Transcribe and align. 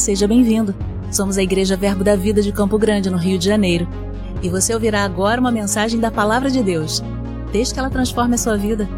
seja 0.00 0.26
bem-vindo. 0.26 0.74
Somos 1.12 1.36
a 1.36 1.42
Igreja 1.42 1.76
Verbo 1.76 2.02
da 2.02 2.16
Vida 2.16 2.40
de 2.40 2.50
Campo 2.50 2.78
Grande, 2.78 3.10
no 3.10 3.18
Rio 3.18 3.38
de 3.38 3.44
Janeiro. 3.44 3.86
E 4.42 4.48
você 4.48 4.72
ouvirá 4.72 5.04
agora 5.04 5.38
uma 5.38 5.52
mensagem 5.52 6.00
da 6.00 6.10
Palavra 6.10 6.50
de 6.50 6.62
Deus. 6.62 7.02
Desde 7.52 7.74
que 7.74 7.80
ela 7.80 7.90
transforme 7.90 8.34
a 8.34 8.38
sua 8.38 8.56
vida. 8.56 8.88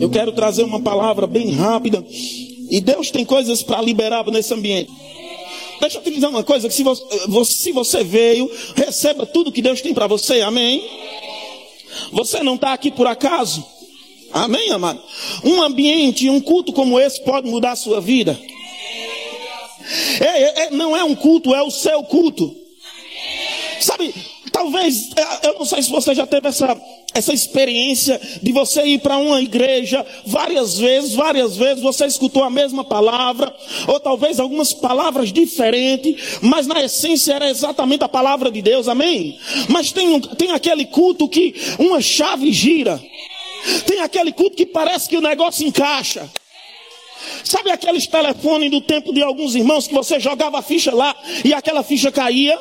Eu 0.00 0.08
quero 0.08 0.32
trazer 0.32 0.62
uma 0.64 0.80
palavra 0.80 1.26
bem 1.26 1.52
rápida. 1.52 2.02
E 2.08 2.80
Deus 2.80 3.10
tem 3.10 3.26
coisas 3.26 3.62
para 3.62 3.82
liberar 3.82 4.24
nesse 4.28 4.54
ambiente. 4.54 4.90
Deixa 5.82 5.98
eu 5.98 6.02
te 6.02 6.12
dizer 6.12 6.28
uma 6.28 6.44
coisa: 6.44 6.68
que 6.68 6.74
se 6.74 6.84
você, 6.84 7.04
se 7.44 7.72
você 7.72 8.04
veio, 8.04 8.48
receba 8.76 9.26
tudo 9.26 9.50
que 9.50 9.60
Deus 9.60 9.80
tem 9.80 9.92
para 9.92 10.06
você, 10.06 10.40
amém? 10.40 10.80
Você 12.12 12.40
não 12.40 12.54
está 12.54 12.72
aqui 12.72 12.88
por 12.88 13.08
acaso, 13.08 13.66
amém, 14.32 14.70
amado? 14.70 15.02
Um 15.42 15.60
ambiente, 15.60 16.30
um 16.30 16.40
culto 16.40 16.72
como 16.72 17.00
esse 17.00 17.20
pode 17.24 17.50
mudar 17.50 17.72
a 17.72 17.76
sua 17.76 18.00
vida. 18.00 18.38
É, 20.20 20.24
é, 20.24 20.66
é, 20.66 20.70
não 20.70 20.96
é 20.96 21.02
um 21.02 21.16
culto, 21.16 21.52
é 21.52 21.62
o 21.62 21.70
seu 21.70 22.04
culto. 22.04 22.54
Sabe, 23.80 24.14
talvez, 24.52 25.10
é, 25.16 25.48
eu 25.48 25.58
não 25.58 25.66
sei 25.66 25.82
se 25.82 25.90
você 25.90 26.14
já 26.14 26.28
teve 26.28 26.46
essa 26.46 26.80
essa 27.14 27.32
experiência 27.32 28.20
de 28.42 28.52
você 28.52 28.84
ir 28.84 29.00
para 29.00 29.18
uma 29.18 29.40
igreja 29.40 30.04
várias 30.24 30.78
vezes, 30.78 31.14
várias 31.14 31.56
vezes 31.56 31.82
você 31.82 32.06
escutou 32.06 32.42
a 32.42 32.50
mesma 32.50 32.84
palavra, 32.84 33.54
ou 33.86 34.00
talvez 34.00 34.40
algumas 34.40 34.72
palavras 34.72 35.32
diferentes, 35.32 36.38
mas 36.40 36.66
na 36.66 36.82
essência 36.82 37.34
era 37.34 37.50
exatamente 37.50 38.04
a 38.04 38.08
palavra 38.08 38.50
de 38.50 38.62
Deus, 38.62 38.88
amém? 38.88 39.38
Mas 39.68 39.92
tem, 39.92 40.20
tem 40.20 40.52
aquele 40.52 40.86
culto 40.86 41.28
que 41.28 41.54
uma 41.78 42.00
chave 42.00 42.50
gira, 42.52 43.02
tem 43.86 44.00
aquele 44.00 44.32
culto 44.32 44.56
que 44.56 44.66
parece 44.66 45.08
que 45.08 45.16
o 45.16 45.20
negócio 45.20 45.66
encaixa. 45.66 46.28
Sabe 47.44 47.70
aqueles 47.70 48.06
telefones 48.06 48.70
do 48.70 48.80
tempo 48.80 49.12
de 49.12 49.22
alguns 49.22 49.54
irmãos 49.54 49.86
que 49.86 49.94
você 49.94 50.18
jogava 50.18 50.58
a 50.58 50.62
ficha 50.62 50.92
lá 50.92 51.14
e 51.44 51.54
aquela 51.54 51.82
ficha 51.82 52.10
caía? 52.10 52.58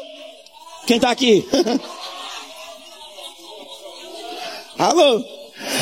Quem 0.85 0.97
está 0.97 1.11
aqui? 1.11 1.45
Alô? 4.81 5.23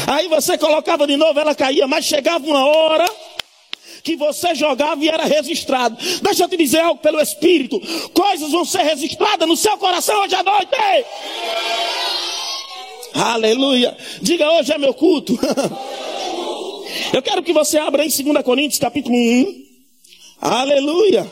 Aí 0.08 0.28
você 0.28 0.58
colocava 0.58 1.08
de 1.08 1.16
novo, 1.16 1.40
ela 1.40 1.56
caía, 1.56 1.88
mas 1.88 2.04
chegava 2.04 2.46
uma 2.46 2.66
hora 2.66 3.10
que 4.04 4.18
você 4.18 4.54
jogava 4.54 5.02
e 5.02 5.08
era 5.08 5.24
registrado. 5.24 5.98
Deixa 6.22 6.44
eu 6.44 6.50
te 6.50 6.58
dizer 6.58 6.82
algo 6.82 7.00
pelo 7.00 7.22
Espírito: 7.22 7.80
coisas 8.14 8.52
vão 8.52 8.66
ser 8.66 8.82
registradas 8.82 9.48
no 9.48 9.56
seu 9.56 9.78
coração 9.78 10.22
hoje 10.22 10.36
à 10.36 10.44
noite. 10.44 10.76
Aleluia. 13.14 13.96
Diga 14.22 14.52
hoje 14.52 14.74
é 14.74 14.78
meu 14.78 14.94
culto. 14.94 15.40
eu 17.16 17.22
quero 17.22 17.42
que 17.42 17.54
você 17.54 17.78
abra 17.78 18.04
em 18.04 18.10
2 18.10 18.44
Coríntios 18.44 18.80
capítulo 18.80 19.16
1. 19.16 19.64
Aleluia. 20.44 21.26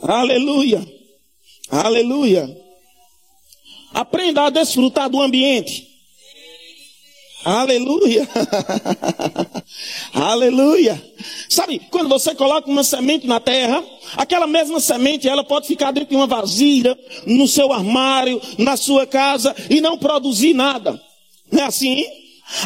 Aleluia. 0.00 0.86
Aleluia. 1.68 2.65
Aprenda 3.96 4.42
a 4.42 4.50
desfrutar 4.50 5.08
do 5.08 5.22
ambiente. 5.22 5.88
Aleluia. 7.42 8.28
Aleluia. 10.12 11.02
Sabe, 11.48 11.80
quando 11.90 12.06
você 12.06 12.34
coloca 12.34 12.68
uma 12.68 12.84
semente 12.84 13.26
na 13.26 13.40
terra, 13.40 13.82
aquela 14.14 14.46
mesma 14.46 14.80
semente, 14.80 15.26
ela 15.26 15.42
pode 15.42 15.66
ficar 15.66 15.92
dentro 15.92 16.10
de 16.10 16.16
uma 16.16 16.26
vasilha, 16.26 16.94
no 17.26 17.48
seu 17.48 17.72
armário, 17.72 18.38
na 18.58 18.76
sua 18.76 19.06
casa 19.06 19.56
e 19.70 19.80
não 19.80 19.96
produzir 19.96 20.52
nada. 20.52 21.00
Não 21.50 21.62
é 21.62 21.64
assim? 21.66 22.04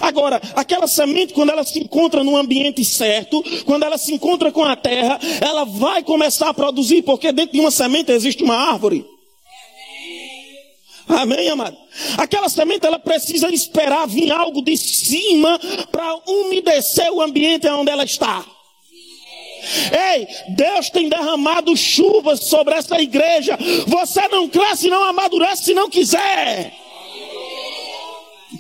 Agora, 0.00 0.42
aquela 0.56 0.88
semente, 0.88 1.32
quando 1.32 1.50
ela 1.50 1.62
se 1.62 1.78
encontra 1.78 2.24
no 2.24 2.36
ambiente 2.36 2.84
certo, 2.84 3.40
quando 3.64 3.84
ela 3.84 3.98
se 3.98 4.12
encontra 4.12 4.50
com 4.50 4.64
a 4.64 4.74
terra, 4.74 5.20
ela 5.40 5.64
vai 5.64 6.02
começar 6.02 6.48
a 6.48 6.54
produzir, 6.54 7.02
porque 7.02 7.30
dentro 7.30 7.52
de 7.52 7.60
uma 7.60 7.70
semente 7.70 8.10
existe 8.10 8.42
uma 8.42 8.56
árvore. 8.56 9.06
Amém, 11.18 11.48
amado? 11.48 11.76
Aquela 12.16 12.48
semente 12.48 12.86
ela 12.86 12.98
precisa 12.98 13.52
esperar 13.52 14.06
vir 14.06 14.30
algo 14.30 14.62
de 14.62 14.76
cima 14.76 15.58
para 15.90 16.14
umedecer 16.26 17.12
o 17.12 17.20
ambiente 17.20 17.68
onde 17.68 17.90
ela 17.90 18.04
está. 18.04 18.44
Ei, 20.14 20.26
Deus 20.54 20.88
tem 20.90 21.08
derramado 21.08 21.76
chuvas 21.76 22.44
sobre 22.44 22.74
essa 22.74 23.00
igreja. 23.00 23.58
Você 23.86 24.26
não 24.28 24.48
cresce, 24.48 24.88
não 24.88 25.04
amadurece 25.04 25.64
se 25.64 25.74
não 25.74 25.90
quiser. 25.90 26.72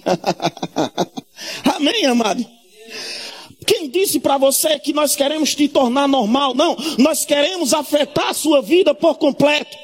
Amém, 1.76 2.04
amado? 2.06 2.44
Quem 3.66 3.88
disse 3.88 4.20
para 4.20 4.36
você 4.36 4.78
que 4.78 4.92
nós 4.92 5.14
queremos 5.14 5.54
te 5.54 5.68
tornar 5.68 6.08
normal? 6.08 6.54
Não, 6.54 6.76
nós 6.98 7.24
queremos 7.24 7.72
afetar 7.72 8.30
a 8.30 8.34
sua 8.34 8.60
vida 8.60 8.94
por 8.94 9.16
completo. 9.16 9.76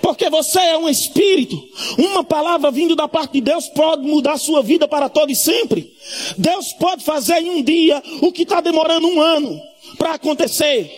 Porque 0.00 0.28
você 0.28 0.58
é 0.58 0.78
um 0.78 0.88
espírito. 0.88 1.62
Uma 1.98 2.24
palavra 2.24 2.70
vindo 2.70 2.94
da 2.94 3.08
parte 3.08 3.32
de 3.32 3.40
Deus 3.40 3.68
pode 3.68 4.06
mudar 4.06 4.32
a 4.32 4.38
sua 4.38 4.62
vida 4.62 4.86
para 4.86 5.08
todo 5.08 5.30
e 5.30 5.36
sempre. 5.36 5.92
Deus 6.36 6.72
pode 6.74 7.04
fazer 7.04 7.40
em 7.42 7.50
um 7.50 7.62
dia 7.62 8.02
o 8.20 8.32
que 8.32 8.42
está 8.42 8.60
demorando 8.60 9.06
um 9.06 9.20
ano 9.20 9.60
para 9.96 10.14
acontecer. 10.14 10.90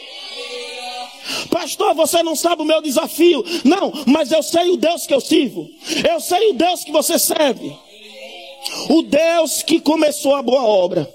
Pastor, 1.50 1.94
você 1.94 2.22
não 2.22 2.34
sabe 2.34 2.62
o 2.62 2.64
meu 2.64 2.82
desafio. 2.82 3.44
Não, 3.64 3.92
mas 4.06 4.32
eu 4.32 4.42
sei 4.42 4.70
o 4.70 4.76
Deus 4.76 5.06
que 5.06 5.14
eu 5.14 5.20
sirvo. 5.20 5.68
Eu 6.08 6.20
sei 6.20 6.50
o 6.50 6.54
Deus 6.54 6.84
que 6.84 6.92
você 6.92 7.18
serve. 7.18 7.72
O 8.88 9.02
Deus 9.02 9.62
que 9.62 9.80
começou 9.80 10.34
a 10.34 10.42
boa 10.42 10.62
obra. 10.62 11.08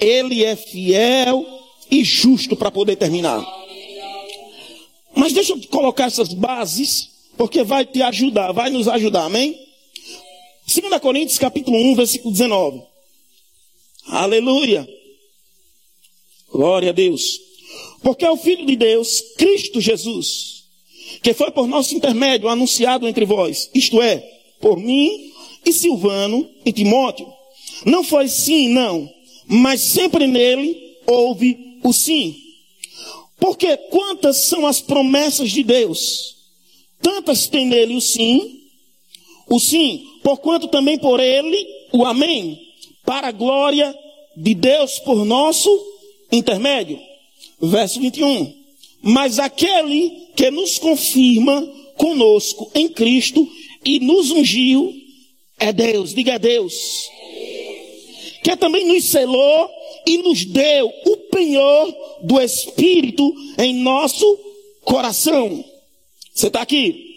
Ele 0.00 0.44
é 0.44 0.56
fiel 0.56 1.44
e 1.90 2.02
justo 2.04 2.56
para 2.56 2.70
poder 2.70 2.96
terminar. 2.96 3.61
Mas 5.14 5.32
deixa 5.32 5.52
eu 5.52 5.60
colocar 5.68 6.06
essas 6.06 6.32
bases, 6.32 7.10
porque 7.36 7.62
vai 7.62 7.84
te 7.84 8.02
ajudar, 8.02 8.52
vai 8.52 8.70
nos 8.70 8.88
ajudar, 8.88 9.24
amém? 9.24 9.58
2 10.66 11.00
Coríntios 11.00 11.38
capítulo 11.38 11.76
1, 11.76 11.94
versículo 11.94 12.32
19. 12.32 12.82
Aleluia. 14.06 14.88
Glória 16.50 16.90
a 16.90 16.92
Deus. 16.92 17.40
Porque 18.02 18.24
é 18.24 18.30
o 18.30 18.36
Filho 18.36 18.66
de 18.66 18.76
Deus, 18.76 19.22
Cristo 19.36 19.80
Jesus, 19.80 20.64
que 21.22 21.32
foi 21.32 21.50
por 21.50 21.66
nosso 21.66 21.94
intermédio 21.94 22.48
anunciado 22.48 23.06
entre 23.06 23.24
vós, 23.24 23.70
isto 23.74 24.02
é, 24.02 24.18
por 24.60 24.76
mim 24.76 25.32
e 25.64 25.72
Silvano 25.72 26.48
e 26.64 26.72
Timóteo. 26.72 27.26
Não 27.84 28.02
foi 28.02 28.28
sim, 28.28 28.68
não, 28.68 29.08
mas 29.46 29.80
sempre 29.80 30.26
nele 30.26 30.96
houve 31.06 31.78
o 31.82 31.92
sim. 31.92 32.41
Porque 33.42 33.76
quantas 33.76 34.44
são 34.44 34.64
as 34.64 34.80
promessas 34.80 35.50
de 35.50 35.64
Deus? 35.64 36.36
Tantas 37.00 37.48
tem 37.48 37.66
nele 37.66 37.96
o 37.96 38.00
sim, 38.00 38.60
o 39.48 39.58
sim, 39.58 40.06
porquanto 40.22 40.68
também 40.68 40.96
por 40.96 41.18
ele 41.18 41.66
o 41.92 42.04
amém, 42.04 42.56
para 43.04 43.26
a 43.26 43.32
glória 43.32 43.92
de 44.36 44.54
Deus 44.54 45.00
por 45.00 45.24
nosso 45.24 45.68
intermédio. 46.30 47.00
Verso 47.60 48.00
21. 48.00 48.54
Mas 49.02 49.40
aquele 49.40 50.28
que 50.36 50.48
nos 50.48 50.78
confirma 50.78 51.66
conosco 51.96 52.70
em 52.76 52.88
Cristo 52.88 53.50
e 53.84 53.98
nos 53.98 54.30
ungiu 54.30 54.94
é 55.58 55.72
Deus, 55.72 56.14
diga 56.14 56.38
Deus. 56.38 57.10
Que 58.44 58.56
também 58.56 58.86
nos 58.86 59.02
selou 59.06 59.68
e 60.06 60.18
nos 60.18 60.44
deu 60.44 60.92
o 61.06 61.16
penhor 61.30 61.94
do 62.22 62.40
Espírito 62.40 63.32
em 63.58 63.74
nosso 63.74 64.38
coração. 64.84 65.64
Você 66.34 66.46
está 66.48 66.62
aqui? 66.62 67.12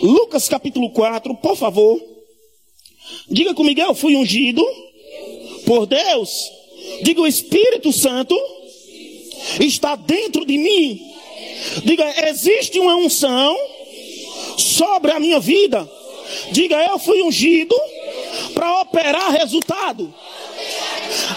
Lucas 0.00 0.48
capítulo 0.48 0.90
4, 0.90 1.34
por 1.36 1.56
favor. 1.56 2.00
Diga 3.28 3.54
comigo, 3.54 3.80
eu 3.80 3.94
fui 3.94 4.16
ungido 4.16 4.64
por 5.66 5.86
Deus. 5.86 6.50
Diga, 7.02 7.20
o 7.20 7.26
Espírito 7.26 7.92
Santo 7.92 8.36
está 9.60 9.96
dentro 9.96 10.44
de 10.44 10.56
mim. 10.58 11.00
Diga, 11.84 12.28
existe 12.28 12.78
uma 12.78 12.96
unção 12.96 13.56
sobre 14.58 15.12
a 15.12 15.20
minha 15.20 15.40
vida. 15.40 15.88
Diga, 16.52 16.82
eu 16.84 16.98
fui 16.98 17.22
ungido 17.22 17.74
para 18.52 18.80
operar 18.82 19.32
resultado. 19.32 20.12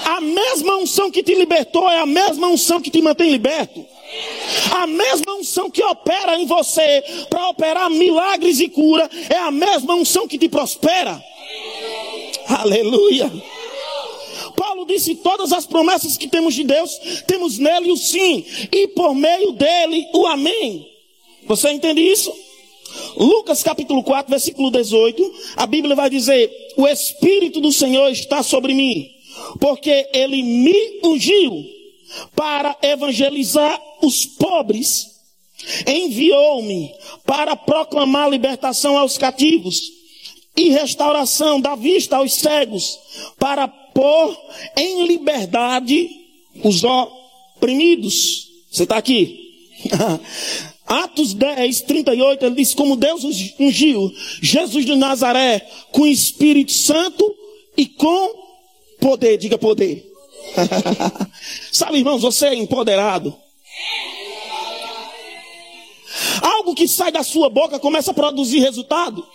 A 0.05 0.21
mesma 0.21 0.77
unção 0.77 1.11
que 1.11 1.23
te 1.23 1.35
libertou 1.35 1.89
é 1.89 1.99
a 1.99 2.05
mesma 2.05 2.47
unção 2.47 2.81
que 2.81 2.89
te 2.89 3.01
mantém 3.01 3.31
liberto. 3.31 3.85
A 4.71 4.87
mesma 4.87 5.35
unção 5.35 5.69
que 5.69 5.83
opera 5.83 6.39
em 6.39 6.45
você 6.45 7.03
para 7.29 7.49
operar 7.49 7.89
milagres 7.89 8.59
e 8.59 8.69
cura 8.69 9.09
é 9.29 9.37
a 9.37 9.51
mesma 9.51 9.95
unção 9.95 10.27
que 10.27 10.37
te 10.37 10.47
prospera. 10.47 11.21
Aleluia. 12.47 13.31
Paulo 14.55 14.85
disse: 14.85 15.15
todas 15.15 15.51
as 15.51 15.65
promessas 15.65 16.17
que 16.17 16.27
temos 16.27 16.53
de 16.53 16.63
Deus, 16.63 16.91
temos 17.27 17.57
nele 17.57 17.91
o 17.91 17.97
sim, 17.97 18.45
e 18.71 18.87
por 18.87 19.13
meio 19.13 19.51
dele 19.51 20.07
o 20.13 20.25
amém. 20.25 20.87
Você 21.45 21.69
entende 21.71 22.01
isso? 22.01 22.33
Lucas 23.15 23.63
capítulo 23.63 24.03
4, 24.03 24.29
versículo 24.29 24.71
18, 24.71 25.33
a 25.55 25.65
Bíblia 25.65 25.95
vai 25.95 26.09
dizer: 26.09 26.51
O 26.75 26.87
Espírito 26.87 27.61
do 27.61 27.71
Senhor 27.71 28.09
está 28.09 28.41
sobre 28.41 28.73
mim, 28.73 29.09
porque 29.59 30.09
ele 30.13 30.41
me 30.43 30.99
ungiu 31.03 31.63
para 32.35 32.77
evangelizar 32.81 33.81
os 34.01 34.25
pobres, 34.25 35.07
enviou-me 35.85 36.93
para 37.25 37.55
proclamar 37.55 38.29
libertação 38.29 38.97
aos 38.97 39.17
cativos 39.17 39.97
e 40.55 40.69
restauração 40.69 41.61
da 41.61 41.75
vista 41.75 42.17
aos 42.17 42.33
cegos, 42.33 42.97
para 43.37 43.67
pôr 43.67 44.37
em 44.75 45.05
liberdade 45.05 46.09
os 46.63 46.83
oprimidos. 46.83 48.47
Você 48.71 48.83
está 48.83 48.97
aqui? 48.97 49.45
Atos 50.87 51.33
10, 51.33 51.81
38, 51.81 52.45
ele 52.45 52.55
diz: 52.55 52.73
Como 52.73 52.95
Deus 52.95 53.23
ungiu 53.59 54.11
Jesus 54.41 54.85
de 54.85 54.95
Nazaré 54.95 55.59
com 55.91 56.07
Espírito 56.07 56.71
Santo 56.71 57.35
e 57.75 57.85
com 57.85 58.46
poder, 58.99 59.37
diga 59.37 59.57
poder. 59.57 60.11
Sabe, 61.71 61.97
irmãos, 61.97 62.21
você 62.21 62.47
é 62.47 62.55
empoderado. 62.55 63.35
Algo 66.41 66.73
que 66.73 66.87
sai 66.87 67.11
da 67.11 67.23
sua 67.23 67.49
boca 67.49 67.79
começa 67.79 68.11
a 68.11 68.13
produzir 68.13 68.59
resultado. 68.59 69.25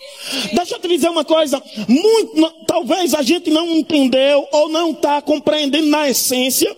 Deixa 0.53 0.75
eu 0.75 0.79
te 0.79 0.87
dizer 0.87 1.09
uma 1.09 1.23
coisa. 1.23 1.61
Muito, 1.87 2.65
talvez 2.65 3.13
a 3.13 3.21
gente 3.21 3.49
não 3.49 3.69
entendeu 3.71 4.47
ou 4.51 4.69
não 4.69 4.91
está 4.91 5.21
compreendendo 5.21 5.87
na 5.87 6.09
essência 6.09 6.75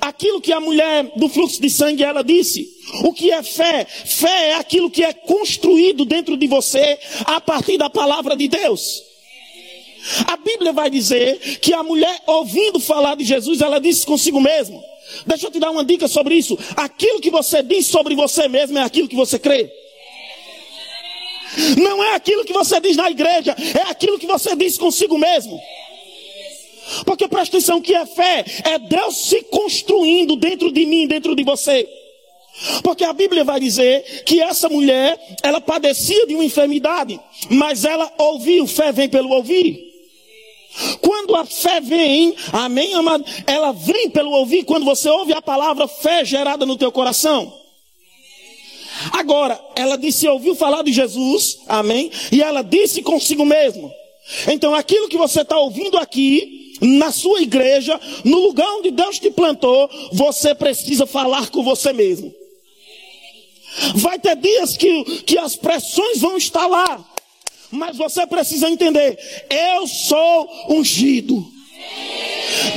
aquilo 0.00 0.40
que 0.40 0.52
a 0.52 0.60
mulher 0.60 1.12
do 1.16 1.28
fluxo 1.28 1.60
de 1.60 1.70
sangue 1.70 2.02
ela 2.02 2.22
disse. 2.22 2.68
O 3.04 3.12
que 3.12 3.30
é 3.30 3.42
fé? 3.42 3.84
Fé 3.84 4.50
é 4.50 4.54
aquilo 4.54 4.90
que 4.90 5.02
é 5.02 5.12
construído 5.12 6.04
dentro 6.04 6.36
de 6.36 6.46
você 6.46 6.98
a 7.24 7.40
partir 7.40 7.76
da 7.76 7.90
palavra 7.90 8.36
de 8.36 8.48
Deus. 8.48 9.02
A 10.26 10.36
Bíblia 10.36 10.72
vai 10.72 10.90
dizer 10.90 11.58
que 11.60 11.72
a 11.72 11.82
mulher, 11.82 12.20
ouvindo 12.26 12.78
falar 12.78 13.16
de 13.16 13.24
Jesus, 13.24 13.60
ela 13.60 13.78
disse 13.80 14.06
consigo 14.06 14.40
mesma: 14.40 14.80
Deixa 15.26 15.46
eu 15.46 15.50
te 15.50 15.58
dar 15.58 15.70
uma 15.70 15.84
dica 15.84 16.08
sobre 16.08 16.34
isso. 16.34 16.58
Aquilo 16.76 17.20
que 17.20 17.30
você 17.30 17.62
diz 17.62 17.86
sobre 17.86 18.14
você 18.14 18.48
mesmo 18.48 18.78
é 18.78 18.82
aquilo 18.82 19.08
que 19.08 19.16
você 19.16 19.38
crê. 19.38 19.70
Não 21.78 22.02
é 22.02 22.14
aquilo 22.14 22.44
que 22.44 22.52
você 22.52 22.80
diz 22.80 22.96
na 22.96 23.10
igreja, 23.10 23.56
é 23.74 23.90
aquilo 23.90 24.18
que 24.18 24.26
você 24.26 24.54
diz 24.54 24.76
consigo 24.76 25.16
mesmo. 25.16 25.58
Porque 27.04 27.26
presta 27.26 27.56
atenção 27.56 27.80
que 27.80 27.94
é 27.94 28.06
fé, 28.06 28.44
é 28.64 28.78
Deus 28.78 29.28
se 29.28 29.42
construindo 29.42 30.36
dentro 30.36 30.70
de 30.70 30.84
mim, 30.86 31.06
dentro 31.06 31.34
de 31.34 31.42
você. 31.42 31.88
Porque 32.82 33.04
a 33.04 33.12
Bíblia 33.12 33.44
vai 33.44 33.60
dizer 33.60 34.22
que 34.24 34.40
essa 34.40 34.68
mulher, 34.68 35.18
ela 35.42 35.60
padecia 35.60 36.26
de 36.26 36.34
uma 36.34 36.44
enfermidade, 36.44 37.18
mas 37.50 37.84
ela 37.84 38.10
ouviu, 38.18 38.66
fé 38.66 38.92
vem 38.92 39.08
pelo 39.08 39.30
ouvir. 39.30 39.85
Quando 41.00 41.34
a 41.34 41.44
fé 41.44 41.80
vem, 41.80 42.34
amém, 42.52 42.94
amado, 42.94 43.24
ela 43.46 43.72
vem 43.72 44.10
pelo 44.10 44.30
ouvir, 44.30 44.64
quando 44.64 44.84
você 44.84 45.08
ouve 45.08 45.32
a 45.32 45.42
palavra 45.42 45.88
fé 45.88 46.24
gerada 46.24 46.66
no 46.66 46.76
teu 46.76 46.92
coração. 46.92 47.52
Agora, 49.12 49.60
ela 49.74 49.96
disse, 49.96 50.26
ouviu 50.28 50.54
falar 50.54 50.82
de 50.82 50.92
Jesus, 50.92 51.58
amém, 51.66 52.10
e 52.32 52.42
ela 52.42 52.62
disse 52.62 53.02
consigo 53.02 53.44
mesmo. 53.44 53.90
Então, 54.48 54.74
aquilo 54.74 55.08
que 55.08 55.16
você 55.16 55.42
está 55.42 55.58
ouvindo 55.58 55.96
aqui, 55.98 56.76
na 56.80 57.10
sua 57.10 57.40
igreja, 57.40 57.98
no 58.24 58.38
lugar 58.38 58.68
onde 58.74 58.90
Deus 58.90 59.18
te 59.18 59.30
plantou, 59.30 59.88
você 60.12 60.54
precisa 60.54 61.06
falar 61.06 61.48
com 61.50 61.62
você 61.62 61.92
mesmo. 61.92 62.34
Vai 63.94 64.18
ter 64.18 64.36
dias 64.36 64.76
que, 64.76 65.04
que 65.22 65.38
as 65.38 65.56
pressões 65.56 66.18
vão 66.18 66.36
estar 66.36 66.66
lá. 66.66 67.04
Mas 67.70 67.96
você 67.96 68.26
precisa 68.26 68.68
entender: 68.68 69.18
eu 69.50 69.86
sou 69.86 70.48
ungido. 70.70 71.56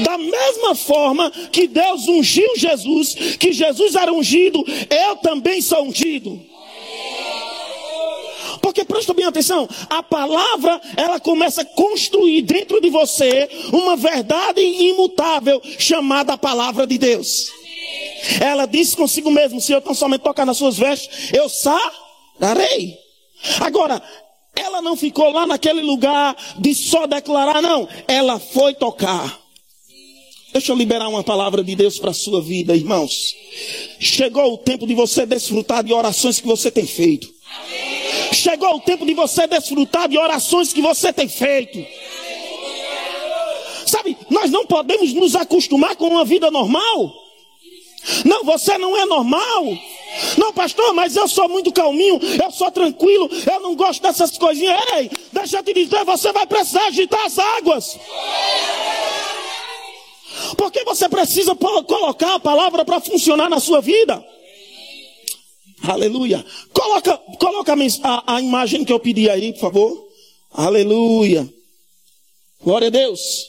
Da 0.03 0.17
mesma 0.17 0.75
forma 0.75 1.31
que 1.51 1.67
Deus 1.67 2.07
ungiu 2.07 2.55
Jesus, 2.57 3.15
que 3.39 3.51
Jesus 3.51 3.95
era 3.95 4.11
ungido, 4.13 4.63
eu 4.89 5.15
também 5.17 5.61
sou 5.61 5.83
ungido. 5.83 6.39
Porque 8.61 8.83
presta 8.83 9.13
bem 9.13 9.25
atenção, 9.25 9.67
a 9.89 10.03
palavra 10.03 10.79
ela 10.97 11.19
começa 11.19 11.61
a 11.61 11.65
construir 11.65 12.41
dentro 12.41 12.81
de 12.81 12.89
você 12.89 13.49
uma 13.71 13.95
verdade 13.95 14.61
imutável 14.61 15.61
chamada 15.77 16.37
palavra 16.37 16.85
de 16.85 16.97
Deus. 16.97 17.51
Ela 18.41 18.65
disse 18.65 18.95
consigo 18.95 19.31
mesmo: 19.31 19.61
se 19.61 19.71
eu 19.71 19.81
tão 19.81 19.93
somente 19.93 20.21
tocar 20.21 20.45
nas 20.45 20.57
suas 20.57 20.77
vestes, 20.77 21.31
eu 21.33 21.49
sararei. 21.49 22.97
Agora, 23.61 24.01
ela 24.79 24.81
não 24.81 24.95
ficou 24.95 25.29
lá 25.31 25.45
naquele 25.45 25.81
lugar 25.81 26.35
de 26.57 26.73
só 26.73 27.05
declarar, 27.05 27.61
não. 27.61 27.87
Ela 28.07 28.39
foi 28.39 28.73
tocar. 28.73 29.39
Deixa 30.53 30.71
eu 30.71 30.75
liberar 30.75 31.09
uma 31.09 31.23
palavra 31.23 31.63
de 31.63 31.75
Deus 31.75 31.99
para 31.99 32.11
a 32.11 32.13
sua 32.13 32.41
vida, 32.41 32.75
irmãos. 32.75 33.35
Chegou 33.99 34.53
o 34.53 34.57
tempo 34.57 34.87
de 34.87 34.95
você 34.95 35.25
desfrutar 35.25 35.83
de 35.83 35.93
orações 35.93 36.39
que 36.39 36.47
você 36.47 36.71
tem 36.71 36.87
feito. 36.87 37.29
Chegou 38.33 38.75
o 38.75 38.79
tempo 38.79 39.05
de 39.05 39.13
você 39.13 39.45
desfrutar 39.45 40.07
de 40.07 40.17
orações 40.17 40.71
que 40.73 40.81
você 40.81 41.11
tem 41.11 41.27
feito. 41.27 41.85
Sabe, 43.85 44.17
nós 44.29 44.49
não 44.49 44.65
podemos 44.65 45.13
nos 45.13 45.35
acostumar 45.35 45.95
com 45.97 46.07
uma 46.07 46.23
vida 46.23 46.49
normal. 46.49 47.13
Não, 48.23 48.43
você 48.43 48.77
não 48.77 48.97
é 48.97 49.05
normal. 49.05 49.77
Não, 50.37 50.53
pastor, 50.53 50.93
mas 50.93 51.15
eu 51.15 51.27
sou 51.27 51.47
muito 51.47 51.71
calminho, 51.71 52.19
eu 52.43 52.51
sou 52.51 52.71
tranquilo, 52.71 53.29
eu 53.51 53.59
não 53.59 53.75
gosto 53.75 54.01
dessas 54.01 54.37
coisinhas. 54.37 54.79
Ei, 54.95 55.09
deixa 55.31 55.57
eu 55.57 55.63
te 55.63 55.73
dizer, 55.73 56.03
você 56.03 56.31
vai 56.31 56.45
precisar 56.45 56.85
agitar 56.87 57.25
as 57.25 57.37
águas. 57.37 57.97
Porque 60.57 60.83
você 60.83 61.07
precisa 61.07 61.55
colocar 61.55 62.35
a 62.35 62.39
palavra 62.39 62.83
para 62.83 62.99
funcionar 62.99 63.49
na 63.49 63.59
sua 63.59 63.81
vida. 63.81 64.23
Aleluia. 65.87 66.45
Coloca, 66.73 67.17
coloca 67.39 67.73
a, 68.03 68.35
a, 68.35 68.41
imagem 68.41 68.83
que 68.83 68.91
eu 68.91 68.99
pedi 68.99 69.29
aí, 69.29 69.53
por 69.53 69.61
favor. 69.61 70.09
Aleluia. 70.51 71.47
Glória 72.61 72.87
a 72.87 72.91
Deus. 72.91 73.47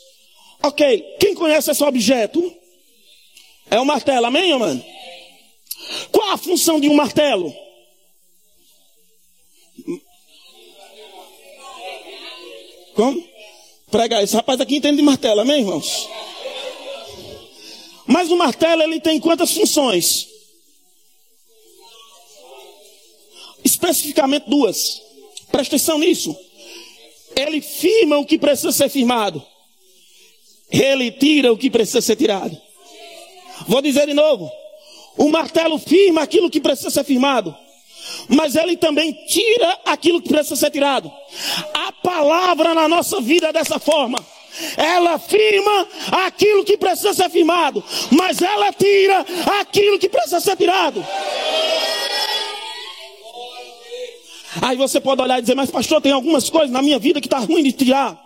Ok, 0.62 1.16
quem 1.18 1.34
conhece 1.34 1.70
esse 1.70 1.82
objeto? 1.82 2.54
É 3.70 3.80
o 3.80 3.84
martelo, 3.84 4.26
amém, 4.26 4.56
mano? 4.58 4.82
Qual 6.10 6.30
a 6.30 6.38
função 6.38 6.80
de 6.80 6.88
um 6.88 6.94
martelo? 6.94 7.54
Como? 12.94 13.24
Prega 13.90 14.22
esse 14.22 14.36
rapaz 14.36 14.60
aqui 14.60 14.76
entende 14.76 14.98
de 14.98 15.02
martelo, 15.02 15.40
amém, 15.40 15.60
irmãos? 15.60 16.08
Mas 18.06 18.30
o 18.30 18.36
martelo 18.36 18.82
ele 18.82 19.00
tem 19.00 19.18
quantas 19.18 19.52
funções? 19.52 20.28
Especificamente 23.64 24.48
duas. 24.48 25.00
Presta 25.50 25.76
atenção 25.76 25.98
nisso. 25.98 26.36
Ele 27.36 27.60
firma 27.60 28.18
o 28.18 28.26
que 28.26 28.38
precisa 28.38 28.72
ser 28.72 28.88
firmado. 28.88 29.44
Ele 30.70 31.10
tira 31.10 31.52
o 31.52 31.58
que 31.58 31.70
precisa 31.70 32.00
ser 32.00 32.16
tirado. 32.16 32.60
Vou 33.66 33.82
dizer 33.82 34.06
de 34.06 34.14
novo. 34.14 34.50
O 35.20 35.28
martelo 35.28 35.78
firma 35.78 36.22
aquilo 36.22 36.48
que 36.48 36.58
precisa 36.58 36.88
ser 36.88 37.04
firmado. 37.04 37.54
Mas 38.26 38.56
ele 38.56 38.74
também 38.74 39.12
tira 39.28 39.78
aquilo 39.84 40.22
que 40.22 40.30
precisa 40.30 40.56
ser 40.56 40.70
tirado. 40.70 41.12
A 41.74 41.92
palavra 41.92 42.74
na 42.74 42.88
nossa 42.88 43.20
vida 43.20 43.48
é 43.48 43.52
dessa 43.52 43.78
forma. 43.78 44.24
Ela 44.78 45.18
firma 45.18 45.86
aquilo 46.24 46.64
que 46.64 46.78
precisa 46.78 47.12
ser 47.12 47.28
firmado, 47.28 47.84
mas 48.10 48.40
ela 48.40 48.72
tira 48.72 49.26
aquilo 49.60 49.98
que 49.98 50.08
precisa 50.08 50.40
ser 50.40 50.56
tirado. 50.56 51.06
Aí 54.62 54.74
você 54.74 55.02
pode 55.02 55.20
olhar 55.20 55.38
e 55.38 55.42
dizer, 55.42 55.54
mas 55.54 55.70
pastor, 55.70 56.00
tem 56.00 56.12
algumas 56.12 56.48
coisas 56.48 56.70
na 56.70 56.80
minha 56.80 56.98
vida 56.98 57.20
que 57.20 57.26
está 57.26 57.40
ruim 57.40 57.62
de 57.62 57.72
tirar. 57.72 58.18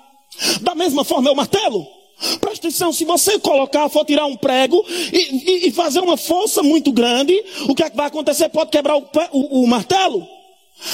Da 0.60 0.76
mesma 0.76 1.04
forma 1.04 1.28
é 1.28 1.32
o 1.32 1.36
martelo. 1.36 2.03
Presta 2.40 2.68
atenção, 2.68 2.92
se 2.92 3.04
você 3.04 3.38
colocar, 3.38 3.88
for 3.88 4.04
tirar 4.04 4.26
um 4.26 4.36
prego 4.36 4.84
e, 5.12 5.18
e, 5.18 5.68
e, 5.68 5.72
fazer 5.72 6.00
uma 6.00 6.16
força 6.16 6.62
muito 6.62 6.92
grande, 6.92 7.34
o 7.68 7.74
que 7.74 7.82
é 7.82 7.90
que 7.90 7.96
vai 7.96 8.06
acontecer? 8.06 8.48
Pode 8.48 8.70
quebrar 8.70 8.96
o, 8.96 9.06
o, 9.32 9.62
o 9.62 9.66
martelo. 9.66 10.26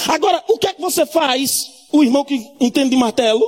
Agora, 0.08 0.42
o 0.48 0.58
que 0.58 0.66
é 0.66 0.72
que 0.72 0.80
você 0.80 1.06
faz? 1.06 1.70
O 1.92 2.02
irmão 2.02 2.24
que 2.24 2.34
entende 2.60 2.90
de 2.90 2.96
martelo. 2.96 3.42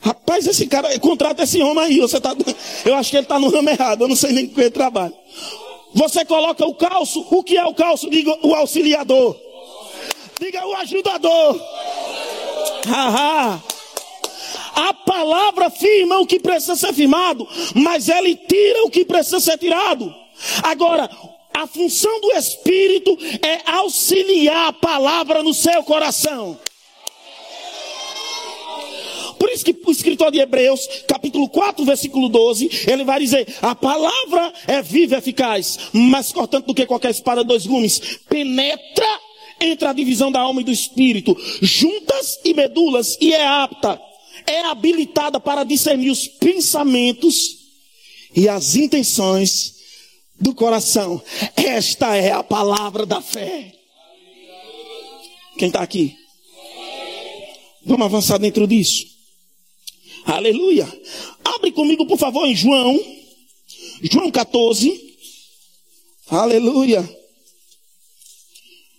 Rapaz, 0.00 0.46
esse 0.48 0.66
cara, 0.66 0.98
contrata 0.98 1.44
esse 1.44 1.62
homem 1.62 1.84
aí. 1.84 2.00
Você 2.00 2.20
tá, 2.20 2.34
eu 2.84 2.94
acho 2.96 3.10
que 3.10 3.16
ele 3.16 3.24
está 3.24 3.38
no 3.38 3.50
ramo 3.50 3.70
errado. 3.70 4.02
Eu 4.02 4.08
não 4.08 4.16
sei 4.16 4.32
nem 4.32 4.48
com 4.48 4.54
que 4.54 4.60
ele 4.60 4.70
trabalha. 4.70 5.14
Você 5.94 6.24
coloca 6.24 6.66
o 6.66 6.74
calço. 6.74 7.24
O 7.30 7.42
que 7.42 7.56
é 7.56 7.64
o 7.64 7.74
calço? 7.74 8.10
Diga 8.10 8.36
o 8.42 8.54
auxiliador. 8.54 9.36
Diga 10.40 10.66
o 10.66 10.74
ajudador. 10.74 11.60
Haha. 12.86 13.62
A 14.74 14.94
palavra 14.94 15.70
firma 15.70 16.18
o 16.18 16.26
que 16.26 16.40
precisa 16.40 16.76
ser 16.76 16.92
firmado, 16.92 17.46
mas 17.74 18.08
ele 18.08 18.36
tira 18.36 18.84
o 18.84 18.90
que 18.90 19.04
precisa 19.04 19.40
ser 19.40 19.58
tirado. 19.58 20.12
Agora, 20.62 21.08
A 21.54 21.66
função 21.66 22.20
do 22.20 22.32
Espírito 22.32 23.16
é 23.42 23.70
auxiliar 23.70 24.68
a 24.68 24.72
palavra 24.72 25.42
no 25.42 25.52
seu 25.52 25.82
coração. 25.84 26.58
Por 29.38 29.50
isso 29.50 29.64
que 29.64 29.76
o 29.84 29.90
escritor 29.90 30.30
de 30.30 30.38
Hebreus, 30.38 30.86
capítulo 31.06 31.48
4, 31.48 31.84
versículo 31.84 32.28
12, 32.28 32.86
ele 32.90 33.04
vai 33.04 33.20
dizer: 33.20 33.46
a 33.60 33.74
palavra 33.74 34.52
é 34.66 34.80
viva 34.80 35.16
e 35.16 35.18
eficaz, 35.18 35.78
mais 35.92 36.32
cortante 36.32 36.66
do 36.66 36.74
que 36.74 36.86
qualquer 36.86 37.10
espada 37.10 37.42
de 37.42 37.48
dois 37.48 37.66
gumes, 37.66 38.20
penetra 38.28 39.20
entre 39.60 39.86
a 39.86 39.92
divisão 39.92 40.32
da 40.32 40.40
alma 40.40 40.60
e 40.62 40.64
do 40.64 40.72
espírito, 40.72 41.36
juntas 41.60 42.40
e 42.44 42.54
medulas, 42.54 43.18
e 43.20 43.32
é 43.32 43.46
apta, 43.46 44.00
é 44.46 44.64
habilitada 44.66 45.38
para 45.40 45.64
discernir 45.64 46.10
os 46.10 46.26
pensamentos 46.26 47.58
e 48.34 48.48
as 48.48 48.76
intenções 48.76 49.74
do 50.40 50.54
coração. 50.54 51.22
Esta 51.56 52.16
é 52.16 52.32
a 52.32 52.42
palavra 52.42 53.06
da 53.06 53.20
fé. 53.20 53.72
Quem 55.56 55.68
está 55.68 55.80
aqui? 55.82 56.16
Vamos 57.84 58.06
avançar 58.06 58.38
dentro 58.38 58.66
disso. 58.66 59.06
Aleluia. 60.24 60.86
Abre 61.44 61.72
comigo, 61.72 62.06
por 62.06 62.18
favor, 62.18 62.46
em 62.46 62.54
João. 62.54 62.98
João 64.10 64.30
14. 64.30 65.16
Aleluia. 66.28 67.08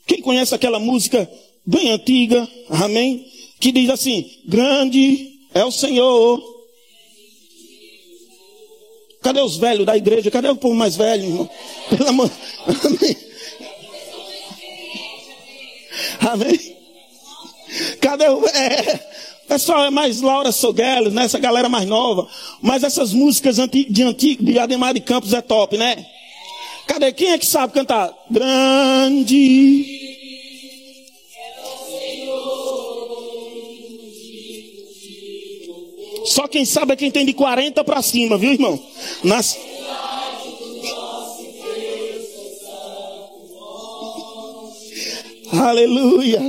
Quem 0.05 0.21
conhece 0.21 0.53
aquela 0.53 0.79
música 0.79 1.29
bem 1.65 1.91
antiga, 1.91 2.47
amém? 2.69 3.25
Que 3.59 3.71
diz 3.71 3.89
assim: 3.89 4.29
Grande 4.45 5.32
é 5.53 5.63
o 5.63 5.72
Senhor. 5.72 6.41
Cadê 9.22 9.39
os 9.41 9.57
velhos 9.57 9.86
da 9.86 9.95
igreja? 9.95 10.29
Cadê 10.29 10.50
o 10.50 10.55
povo 10.55 10.75
mais 10.75 10.95
velho, 10.95 11.24
irmão? 11.24 11.50
Pelo 11.89 12.10
amor. 12.10 12.31
Amém. 16.19 16.77
Cadê 18.01 18.27
o. 18.27 18.45
É, 18.48 19.13
Pessoal, 19.48 19.86
é 19.86 19.89
mais 19.89 20.22
Laura 20.22 20.51
Sogueles, 20.51 21.13
né? 21.13 21.25
Essa 21.25 21.38
galera 21.38 21.69
mais 21.69 21.86
nova. 21.86 22.27
Mas 22.62 22.83
essas 22.83 23.13
músicas 23.13 23.57
de 23.57 24.03
antigo, 24.03 24.43
de 24.43 24.57
Ademar 24.57 24.93
de 24.93 25.00
Campos 25.00 25.33
é 25.33 25.41
top, 25.41 25.77
né? 25.77 26.05
Cadê? 26.88 27.12
Quem 27.12 27.31
é 27.31 27.38
que 27.38 27.45
sabe 27.45 27.74
cantar? 27.74 28.12
Grande. 28.31 30.02
Só 36.33 36.47
quem 36.47 36.65
sabe 36.65 36.93
é 36.93 36.95
quem 36.95 37.11
tem 37.11 37.23
de 37.27 37.33
40 37.33 37.83
para 37.83 38.01
cima, 38.01 38.39
viu, 38.39 38.53
irmão? 38.53 38.83
Nas... 39.23 39.55
Aleluia. 45.51 46.41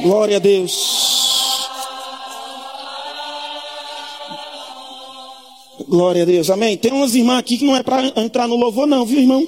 Glória 0.00 0.36
a 0.36 0.38
Deus. 0.38 0.94
Glória 5.88 6.22
a 6.22 6.24
Deus. 6.24 6.50
Amém. 6.50 6.76
Tem 6.76 6.92
umas 6.92 7.16
irmãs 7.16 7.40
aqui 7.40 7.58
que 7.58 7.64
não 7.64 7.74
é 7.74 7.82
para 7.82 8.12
entrar 8.14 8.46
no 8.46 8.54
louvor, 8.54 8.86
não, 8.86 9.04
viu, 9.04 9.18
irmão? 9.18 9.44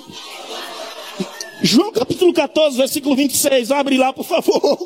João 1.67 1.91
capítulo 1.91 2.33
14, 2.33 2.77
versículo 2.77 3.17
26. 3.17 3.73
Abre 3.73 3.99
lá, 3.99 4.13
por 4.13 4.25
favor. 4.25 4.79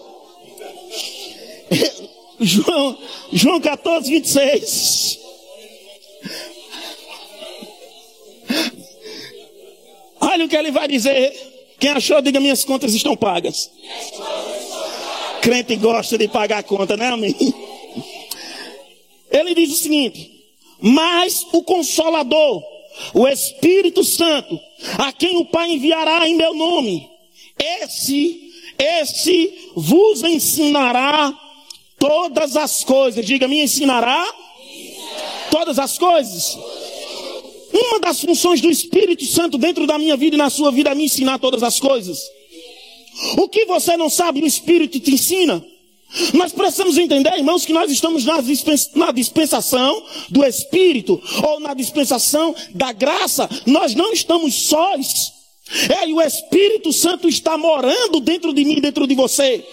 João, 2.40 2.98
João 3.32 3.60
14, 3.60 4.10
26. 4.10 5.20
Olha 10.20 10.46
o 10.46 10.48
que 10.48 10.56
ele 10.56 10.70
vai 10.70 10.88
dizer. 10.88 11.32
Quem 11.78 11.90
achou, 11.90 12.20
diga: 12.22 12.40
minhas 12.40 12.64
contas 12.64 12.94
estão 12.94 13.14
pagas. 13.14 13.70
Crente 15.42 15.76
gosta 15.76 16.16
de 16.16 16.28
pagar 16.28 16.58
a 16.58 16.62
conta, 16.62 16.96
né, 16.96 17.08
amém? 17.08 17.36
Ele 19.30 19.54
diz 19.54 19.70
o 19.72 19.76
seguinte: 19.76 20.46
Mas 20.80 21.46
o 21.52 21.62
Consolador, 21.62 22.62
o 23.14 23.26
Espírito 23.26 24.04
Santo, 24.04 24.58
a 24.98 25.12
quem 25.12 25.36
o 25.36 25.44
Pai 25.46 25.70
enviará 25.70 26.28
em 26.28 26.34
meu 26.34 26.54
nome, 26.54 27.08
esse, 27.58 28.52
esse 28.78 29.70
vos 29.74 30.22
ensinará 30.22 31.38
todas 31.98 32.56
as 32.56 32.82
coisas. 32.84 33.24
Diga, 33.24 33.46
me 33.46 33.62
ensinará 33.62 34.26
todas 35.50 35.78
as 35.78 35.98
coisas. 35.98 36.58
Uma 37.72 38.00
das 38.00 38.20
funções 38.20 38.60
do 38.60 38.70
Espírito 38.70 39.24
Santo 39.24 39.58
dentro 39.58 39.86
da 39.86 39.98
minha 39.98 40.16
vida 40.16 40.36
e 40.36 40.38
na 40.38 40.50
sua 40.50 40.72
vida 40.72 40.90
é 40.90 40.94
me 40.94 41.04
ensinar 41.04 41.38
todas 41.38 41.62
as 41.62 41.78
coisas. 41.78 42.18
O 43.36 43.48
que 43.48 43.64
você 43.66 43.96
não 43.96 44.08
sabe, 44.08 44.42
o 44.42 44.46
Espírito 44.46 44.98
te 44.98 45.12
ensina. 45.12 45.64
Nós 46.34 46.52
precisamos 46.52 46.98
entender, 46.98 47.32
irmãos, 47.38 47.64
que 47.64 47.72
nós 47.72 47.90
estamos 47.90 48.24
na 48.24 49.12
dispensação 49.12 50.02
do 50.28 50.44
Espírito, 50.44 51.20
ou 51.42 51.60
na 51.60 51.74
dispensação 51.74 52.54
da 52.74 52.92
graça. 52.92 53.48
Nós 53.66 53.94
não 53.94 54.12
estamos 54.12 54.66
sós. 54.66 55.32
É, 55.88 56.08
e 56.08 56.12
o 56.12 56.20
Espírito 56.20 56.92
Santo 56.92 57.28
está 57.28 57.56
morando 57.56 58.18
dentro 58.20 58.52
de 58.52 58.64
mim, 58.64 58.80
dentro 58.80 59.06
de 59.06 59.14
você. 59.14 59.64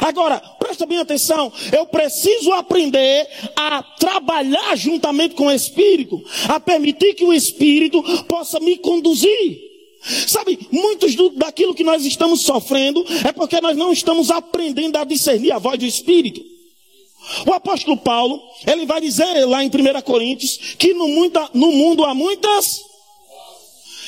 Agora, 0.00 0.40
presta 0.58 0.84
bem 0.84 0.98
atenção, 0.98 1.52
eu 1.72 1.86
preciso 1.86 2.52
aprender 2.52 3.28
a 3.54 3.84
trabalhar 3.84 4.76
juntamente 4.76 5.36
com 5.36 5.46
o 5.46 5.52
Espírito, 5.52 6.20
a 6.48 6.58
permitir 6.58 7.14
que 7.14 7.24
o 7.24 7.32
Espírito 7.32 8.02
possa 8.24 8.58
me 8.58 8.76
conduzir. 8.78 9.65
Sabe, 10.28 10.68
muitos 10.70 11.16
do, 11.16 11.30
daquilo 11.30 11.74
que 11.74 11.82
nós 11.82 12.04
estamos 12.04 12.42
sofrendo 12.42 13.04
é 13.26 13.32
porque 13.32 13.60
nós 13.60 13.76
não 13.76 13.92
estamos 13.92 14.30
aprendendo 14.30 14.96
a 14.96 15.04
discernir 15.04 15.50
a 15.50 15.58
voz 15.58 15.78
do 15.78 15.84
Espírito. 15.84 16.40
O 17.44 17.52
apóstolo 17.52 17.96
Paulo, 17.96 18.40
ele 18.64 18.86
vai 18.86 19.00
dizer 19.00 19.44
lá 19.46 19.64
em 19.64 19.66
1 19.66 20.02
Coríntios 20.02 20.58
que 20.78 20.94
no, 20.94 21.08
muita, 21.08 21.50
no 21.52 21.72
mundo 21.72 22.04
há 22.04 22.14
muitas. 22.14 22.82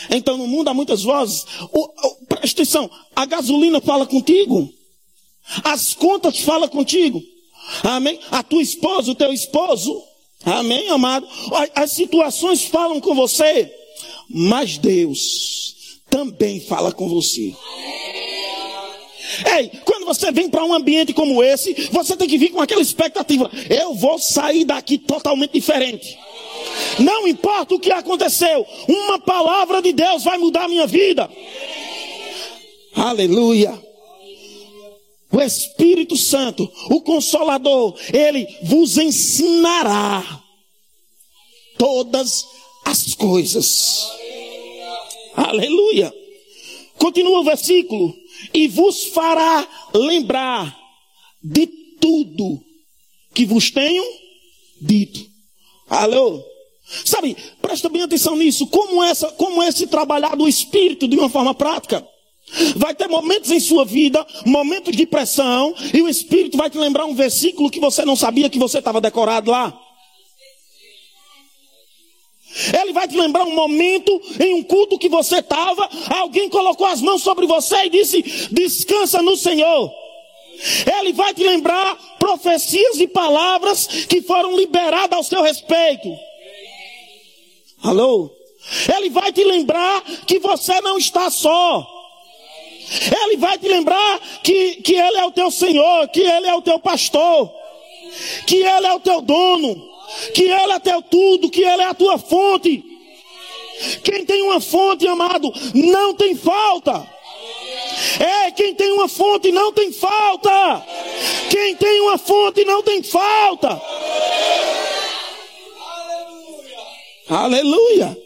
Então 0.08 0.36
no 0.36 0.46
mundo 0.46 0.68
há 0.68 0.74
muitas 0.74 1.02
vozes. 1.02 1.44
O, 1.72 1.80
o, 1.80 2.26
presta 2.26 2.62
atenção, 2.62 2.88
a 3.16 3.26
gasolina 3.26 3.80
fala 3.80 4.06
contigo. 4.06 4.72
As 5.64 5.94
contas 5.94 6.38
falam 6.38 6.68
contigo. 6.68 7.20
Amém? 7.82 8.20
A 8.30 8.44
tua 8.44 8.62
esposa, 8.62 9.10
o 9.10 9.16
teu 9.16 9.32
esposo. 9.32 10.00
Amém, 10.44 10.88
amado? 10.90 11.28
As 11.74 11.90
situações 11.90 12.62
falam 12.62 13.00
com 13.00 13.16
você. 13.16 13.74
Mas 14.30 14.78
Deus 14.78 15.77
também 16.10 16.60
fala 16.60 16.92
com 16.92 17.08
você. 17.08 17.54
Ei, 19.56 19.70
quando 19.84 20.04
você 20.06 20.32
vem 20.32 20.48
para 20.48 20.64
um 20.64 20.72
ambiente 20.72 21.12
como 21.12 21.42
esse, 21.42 21.88
você 21.92 22.16
tem 22.16 22.26
que 22.26 22.38
vir 22.38 22.50
com 22.50 22.60
aquela 22.60 22.80
expectativa: 22.80 23.50
eu 23.68 23.94
vou 23.94 24.18
sair 24.18 24.64
daqui 24.64 24.98
totalmente 24.98 25.52
diferente. 25.52 26.18
Não 26.98 27.28
importa 27.28 27.74
o 27.74 27.80
que 27.80 27.92
aconteceu, 27.92 28.66
uma 28.88 29.18
palavra 29.18 29.80
de 29.80 29.92
Deus 29.92 30.24
vai 30.24 30.38
mudar 30.38 30.64
a 30.64 30.68
minha 30.68 30.86
vida. 30.86 31.30
Aleluia. 32.94 33.88
O 35.30 35.40
Espírito 35.40 36.16
Santo, 36.16 36.70
o 36.90 37.02
Consolador, 37.02 37.94
ele 38.12 38.46
vos 38.62 38.96
ensinará 38.96 40.42
todas 41.76 42.46
as 42.84 43.14
coisas. 43.14 44.10
Aleluia. 45.38 46.12
Continua 46.98 47.40
o 47.40 47.44
versículo. 47.44 48.14
E 48.52 48.66
vos 48.66 49.04
fará 49.04 49.66
lembrar 49.94 50.76
de 51.42 51.66
tudo 52.00 52.60
que 53.32 53.46
vos 53.46 53.70
tenho 53.70 54.04
dito. 54.80 55.24
Alô? 55.88 56.42
Sabe, 57.04 57.36
presta 57.62 57.88
bem 57.88 58.02
atenção 58.02 58.34
nisso. 58.34 58.66
Como, 58.66 59.02
essa, 59.02 59.30
como 59.32 59.62
esse 59.62 59.86
trabalhar 59.86 60.34
do 60.34 60.48
Espírito 60.48 61.06
de 61.06 61.16
uma 61.16 61.28
forma 61.28 61.54
prática. 61.54 62.06
Vai 62.76 62.94
ter 62.94 63.06
momentos 63.08 63.50
em 63.50 63.60
sua 63.60 63.84
vida, 63.84 64.26
momentos 64.46 64.96
de 64.96 65.06
pressão, 65.06 65.74
e 65.92 66.00
o 66.00 66.08
Espírito 66.08 66.56
vai 66.56 66.70
te 66.70 66.78
lembrar 66.78 67.04
um 67.04 67.14
versículo 67.14 67.70
que 67.70 67.78
você 67.78 68.06
não 68.06 68.16
sabia 68.16 68.48
que 68.48 68.58
você 68.58 68.78
estava 68.78 69.02
decorado 69.02 69.50
lá. 69.50 69.78
Ele 72.80 72.92
vai 72.92 73.06
te 73.06 73.16
lembrar 73.16 73.44
um 73.44 73.54
momento 73.54 74.20
em 74.40 74.54
um 74.54 74.62
culto 74.62 74.98
que 74.98 75.08
você 75.08 75.38
estava, 75.38 75.88
alguém 76.10 76.48
colocou 76.48 76.86
as 76.86 77.00
mãos 77.00 77.22
sobre 77.22 77.46
você 77.46 77.84
e 77.84 77.90
disse: 77.90 78.22
descansa 78.50 79.22
no 79.22 79.36
Senhor. 79.36 79.92
Ele 80.98 81.12
vai 81.12 81.32
te 81.32 81.44
lembrar 81.44 81.96
profecias 82.18 82.98
e 82.98 83.06
palavras 83.06 83.86
que 83.86 84.20
foram 84.22 84.56
liberadas 84.56 85.16
ao 85.16 85.22
seu 85.22 85.42
respeito. 85.42 86.08
Alô? 87.82 88.30
Ele 88.96 89.08
vai 89.08 89.32
te 89.32 89.44
lembrar 89.44 90.02
que 90.26 90.40
você 90.40 90.80
não 90.80 90.98
está 90.98 91.30
só. 91.30 91.86
Ele 93.22 93.36
vai 93.36 93.56
te 93.58 93.68
lembrar 93.68 94.20
que, 94.42 94.76
que 94.76 94.94
Ele 94.94 95.18
é 95.18 95.24
o 95.24 95.30
teu 95.30 95.50
Senhor, 95.50 96.08
que 96.08 96.20
Ele 96.20 96.48
é 96.48 96.54
o 96.54 96.62
teu 96.62 96.78
pastor. 96.78 97.52
que 98.46 98.56
Ele 98.56 98.86
é 98.86 98.94
o 98.94 99.00
teu 99.00 99.20
dono, 99.20 99.97
que 100.34 100.42
Ele 100.44 100.72
é 100.72 100.78
teu 100.78 101.02
tudo, 101.02 101.50
que 101.50 101.62
Ele 101.62 101.82
é 101.82 101.86
a 101.86 101.94
tua 101.94 102.18
fonte. 102.18 102.84
Quem 104.02 104.24
tem 104.24 104.42
uma 104.42 104.60
fonte, 104.60 105.06
amado, 105.06 105.52
não 105.74 106.14
tem 106.14 106.34
falta. 106.34 107.06
É, 108.18 108.50
quem 108.50 108.74
tem 108.74 108.92
uma 108.92 109.08
fonte 109.08 109.52
não 109.52 109.72
tem 109.72 109.92
falta. 109.92 110.84
Quem 111.50 111.76
tem 111.76 112.00
uma 112.00 112.18
fonte 112.18 112.64
não 112.64 112.82
tem 112.82 113.02
falta. 113.02 113.80
Aleluia. 117.28 118.16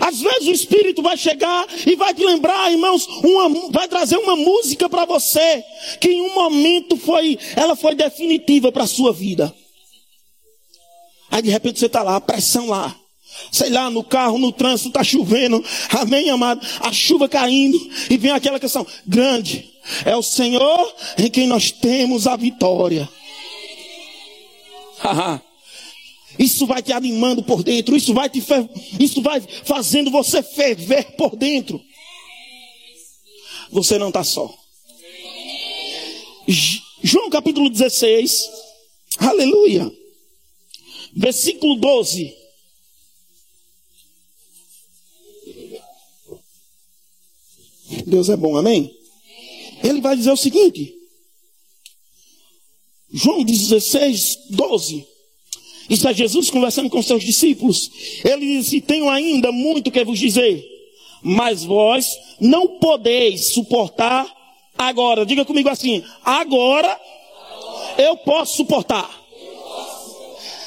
Às 0.00 0.20
vezes 0.20 0.46
o 0.46 0.52
Espírito 0.52 1.02
vai 1.02 1.16
chegar 1.16 1.66
e 1.86 1.96
vai 1.96 2.14
te 2.14 2.24
lembrar, 2.24 2.70
irmãos, 2.70 3.06
uma, 3.24 3.70
vai 3.70 3.88
trazer 3.88 4.16
uma 4.16 4.36
música 4.36 4.88
para 4.88 5.04
você 5.04 5.64
que 6.00 6.08
em 6.08 6.22
um 6.22 6.34
momento 6.34 6.96
foi, 6.96 7.38
ela 7.56 7.74
foi 7.74 7.94
definitiva 7.94 8.70
para 8.70 8.84
a 8.84 8.88
sua 8.88 9.12
vida. 9.12 9.52
Aí 11.30 11.42
de 11.42 11.50
repente 11.50 11.78
você 11.78 11.86
está 11.86 12.02
lá, 12.02 12.16
a 12.16 12.20
pressão 12.20 12.68
lá. 12.68 12.94
Sei 13.52 13.70
lá, 13.70 13.88
no 13.90 14.02
carro, 14.02 14.38
no 14.38 14.50
trânsito, 14.50 14.88
está 14.88 15.04
chovendo. 15.04 15.64
Amém, 15.90 16.28
amado? 16.30 16.66
A 16.80 16.92
chuva 16.92 17.28
caindo. 17.28 17.78
E 18.10 18.16
vem 18.16 18.32
aquela 18.32 18.58
questão. 18.58 18.86
Grande 19.06 19.70
é 20.04 20.14
o 20.16 20.22
Senhor 20.22 20.94
em 21.16 21.30
quem 21.30 21.46
nós 21.46 21.70
temos 21.70 22.26
a 22.26 22.36
vitória. 22.36 23.08
Isso 26.38 26.66
vai 26.66 26.82
te 26.82 26.92
animando 26.92 27.42
por 27.42 27.64
dentro, 27.64 27.96
isso 27.96 28.14
vai 28.14 28.28
te 28.28 28.42
isso 29.00 29.20
vai 29.20 29.40
fazendo 29.64 30.10
você 30.10 30.42
ferver 30.42 31.16
por 31.16 31.34
dentro. 31.34 31.80
Você 33.70 33.98
não 33.98 34.08
está 34.08 34.22
só. 34.22 34.52
João 37.02 37.28
capítulo 37.28 37.68
16, 37.68 38.48
aleluia, 39.18 39.90
versículo 41.14 41.76
12. 41.76 42.36
Deus 48.06 48.28
é 48.28 48.36
bom, 48.36 48.56
amém? 48.56 48.94
Ele 49.82 50.00
vai 50.00 50.16
dizer 50.16 50.30
o 50.30 50.36
seguinte, 50.36 50.94
João 53.10 53.44
16, 53.44 54.46
12. 54.50 55.06
Isso 55.88 56.06
é 56.06 56.12
Jesus 56.12 56.50
conversando 56.50 56.90
com 56.90 57.02
seus 57.02 57.24
discípulos. 57.24 57.90
Ele 58.24 58.58
disse: 58.58 58.80
Tenho 58.80 59.08
ainda 59.08 59.50
muito 59.50 59.90
que 59.90 60.04
vos 60.04 60.18
dizer, 60.18 60.62
mas 61.22 61.64
vós 61.64 62.06
não 62.40 62.78
podeis 62.78 63.52
suportar 63.52 64.30
agora. 64.76 65.24
Diga 65.24 65.44
comigo 65.44 65.68
assim: 65.68 66.04
agora 66.22 67.00
eu 67.96 68.16
posso 68.18 68.56
suportar. 68.56 69.27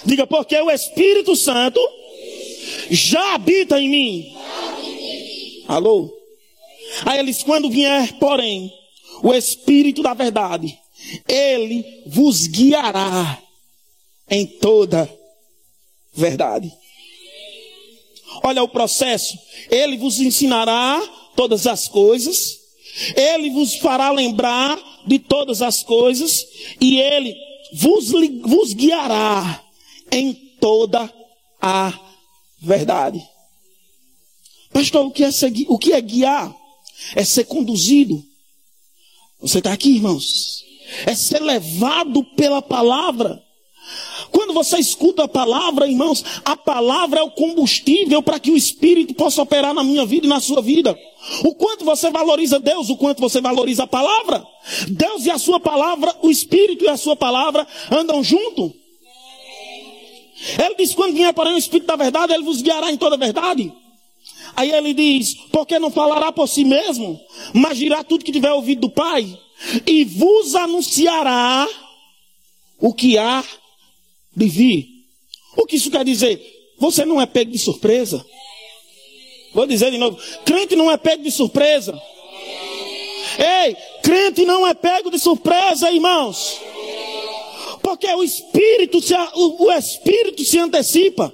Diga, 0.06 0.26
porque 0.26 0.60
o 0.60 0.72
Espírito 0.72 1.36
Santo 1.36 1.80
já 2.90 3.36
habita 3.36 3.80
em 3.80 3.90
mim. 3.90 4.36
Alô? 5.68 6.12
Aí 7.06 7.20
eles, 7.20 7.44
quando 7.44 7.70
vier, 7.70 8.14
porém, 8.20 8.72
o 9.24 9.34
Espírito 9.34 10.02
da 10.02 10.14
verdade, 10.14 10.78
ele 11.28 12.04
vos 12.08 12.48
guiará 12.48 13.42
em 14.30 14.46
toda 14.46 15.10
verdade. 16.14 16.72
Olha 18.44 18.64
o 18.64 18.68
processo. 18.68 19.38
Ele 19.70 19.98
vos 19.98 20.20
ensinará 20.20 21.02
todas 21.36 21.68
as 21.68 21.88
coisas. 21.88 22.60
Ele 23.16 23.50
vos 23.52 23.76
fará 23.76 24.12
lembrar 24.12 24.80
de 25.06 25.20
todas 25.20 25.62
as 25.62 25.84
coisas. 25.84 26.46
E 26.80 27.00
ele 27.00 27.36
vos, 27.74 28.12
vos 28.42 28.74
guiará 28.74 29.64
em 30.12 30.34
toda 30.60 31.12
a 31.62 31.94
verdade. 32.62 33.22
Pastor, 34.72 35.06
o 35.06 35.12
que 35.12 35.24
é, 35.24 35.32
seguir, 35.32 35.66
o 35.70 35.78
que 35.78 35.94
é 35.94 36.02
guiar? 36.02 36.54
É 37.16 37.24
ser 37.24 37.46
conduzido. 37.46 38.24
Você 39.40 39.58
está 39.58 39.74
aqui, 39.74 39.96
irmãos? 39.96 40.64
É 41.06 41.16
ser 41.16 41.42
levado 41.42 42.24
pela 42.36 42.62
palavra. 42.62 43.42
Quando 44.32 44.54
você 44.54 44.78
escuta 44.78 45.24
a 45.24 45.28
palavra, 45.28 45.88
irmãos, 45.88 46.24
a 46.46 46.56
palavra 46.56 47.20
é 47.20 47.24
o 47.24 47.32
combustível 47.32 48.22
para 48.22 48.40
que 48.40 48.52
o 48.52 48.58
Espírito 48.58 49.14
possa 49.14 49.42
operar 49.42 49.74
na 49.74 49.84
minha 49.84 50.06
vida 50.06 50.26
e 50.26 50.30
na 50.30 50.40
sua 50.40 50.62
vida. 50.62 50.98
O 51.44 51.56
quanto 51.56 51.84
você 51.84 52.10
valoriza 52.10 52.60
Deus, 52.60 52.90
o 52.90 52.96
quanto 52.96 53.20
você 53.20 53.42
valoriza 53.42 53.84
a 53.84 53.88
palavra. 53.88 54.46
Deus 54.88 55.26
e 55.26 55.32
a 55.32 55.38
sua 55.38 55.60
palavra, 55.60 56.16
o 56.22 56.30
Espírito 56.30 56.86
e 56.86 56.88
a 56.88 56.98
sua 56.98 57.16
palavra 57.16 57.68
andam 57.92 58.24
junto. 58.24 58.74
Ele 60.64 60.76
diz: 60.76 60.94
quando 60.94 61.14
vier 61.14 61.34
para 61.34 61.54
o 61.54 61.58
Espírito 61.58 61.88
da 61.88 61.96
verdade, 61.96 62.34
ele 62.34 62.44
vos 62.44 62.62
guiará 62.62 62.92
em 62.92 62.98
toda 62.98 63.16
a 63.16 63.20
verdade. 63.20 63.72
Aí 64.56 64.72
ele 64.72 64.94
diz: 64.94 65.36
porque 65.52 65.80
não 65.80 65.92
falará 65.92 66.32
por 66.32 66.48
si 66.48 66.64
mesmo, 66.64 67.20
mas 67.54 67.78
dirá 67.78 68.04
tudo 68.04 68.26
que 68.26 68.32
tiver 68.32 68.52
ouvido 68.52 68.82
do 68.82 68.90
Pai, 68.90 69.38
e 69.86 70.04
vos 70.04 70.56
anunciará 70.56 71.68
o 72.80 72.94
que 72.94 73.18
há 73.18 73.44
de 74.36 74.48
vir. 74.48 74.88
O 75.56 75.66
que 75.66 75.76
isso 75.76 75.92
quer 75.92 76.04
dizer? 76.04 76.42
Você 76.80 77.06
não 77.06 77.22
é 77.22 77.26
pego 77.26 77.52
de 77.52 77.60
surpresa. 77.60 78.26
Vou 79.54 79.68
dizer 79.68 79.92
de 79.92 79.98
novo: 79.98 80.18
crente 80.44 80.76
não 80.76 80.90
é 80.90 80.98
pego 80.98 81.24
de 81.24 81.32
surpresa. 81.32 82.00
Ei, 83.38 83.76
crente 84.02 84.44
não 84.46 84.66
é 84.68 84.74
pego 84.74 85.10
de 85.10 85.20
surpresa, 85.20 85.92
irmãos. 85.92 86.60
Porque 87.92 88.08
o 88.08 88.24
Espírito 88.24 89.02
se, 89.02 89.14
o, 89.14 89.66
o 89.66 89.72
Espírito 89.74 90.46
se 90.46 90.58
antecipa. 90.58 91.34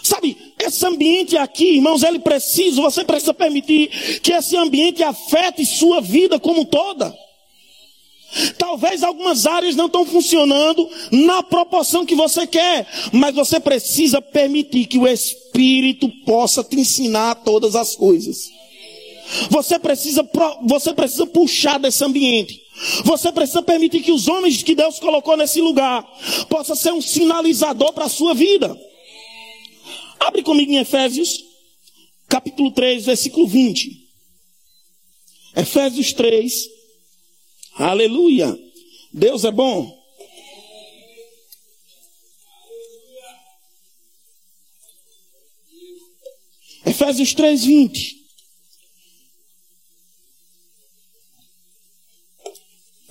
Sabe, 0.00 0.36
esse 0.60 0.86
ambiente 0.86 1.36
aqui, 1.36 1.74
irmãos, 1.74 2.04
ele 2.04 2.20
precisa, 2.20 2.80
você 2.80 3.04
precisa 3.04 3.34
permitir 3.34 3.88
que 4.20 4.32
esse 4.32 4.56
ambiente 4.56 5.02
afete 5.02 5.66
sua 5.66 6.00
vida 6.00 6.38
como 6.38 6.64
toda. 6.64 7.12
Talvez 8.56 9.02
algumas 9.02 9.44
áreas 9.44 9.74
não 9.74 9.86
estão 9.86 10.06
funcionando 10.06 10.88
na 11.10 11.42
proporção 11.42 12.06
que 12.06 12.14
você 12.14 12.46
quer, 12.46 12.86
mas 13.12 13.34
você 13.34 13.58
precisa 13.58 14.22
permitir 14.22 14.86
que 14.86 14.98
o 14.98 15.08
Espírito 15.08 16.08
possa 16.24 16.62
te 16.62 16.76
ensinar 16.76 17.34
todas 17.42 17.74
as 17.74 17.96
coisas. 17.96 18.52
Você 19.50 19.80
precisa, 19.80 20.24
você 20.62 20.94
precisa 20.94 21.26
puxar 21.26 21.80
desse 21.80 22.04
ambiente. 22.04 22.62
Você 23.04 23.30
precisa 23.32 23.62
permitir 23.62 24.02
que 24.02 24.12
os 24.12 24.28
homens 24.28 24.62
que 24.62 24.74
Deus 24.74 24.98
colocou 24.98 25.36
nesse 25.36 25.60
lugar 25.60 26.02
possam 26.48 26.74
ser 26.74 26.92
um 26.92 27.00
sinalizador 27.00 27.92
para 27.92 28.06
a 28.06 28.10
sua 28.10 28.34
vida. 28.34 28.76
Abre 30.18 30.42
comigo 30.42 30.72
em 30.72 30.78
Efésios, 30.78 31.44
capítulo 32.28 32.72
3, 32.72 33.04
versículo 33.04 33.46
20. 33.46 34.02
Efésios 35.54 36.12
3, 36.12 36.68
Aleluia. 37.74 38.58
Deus 39.12 39.44
é 39.44 39.50
bom. 39.50 40.00
Efésios 46.84 47.32
3, 47.32 47.64
20. 47.64 48.21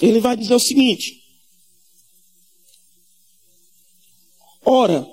Ele 0.01 0.19
vai 0.19 0.35
dizer 0.35 0.55
o 0.55 0.59
seguinte: 0.59 1.21
Ora, 4.65 5.07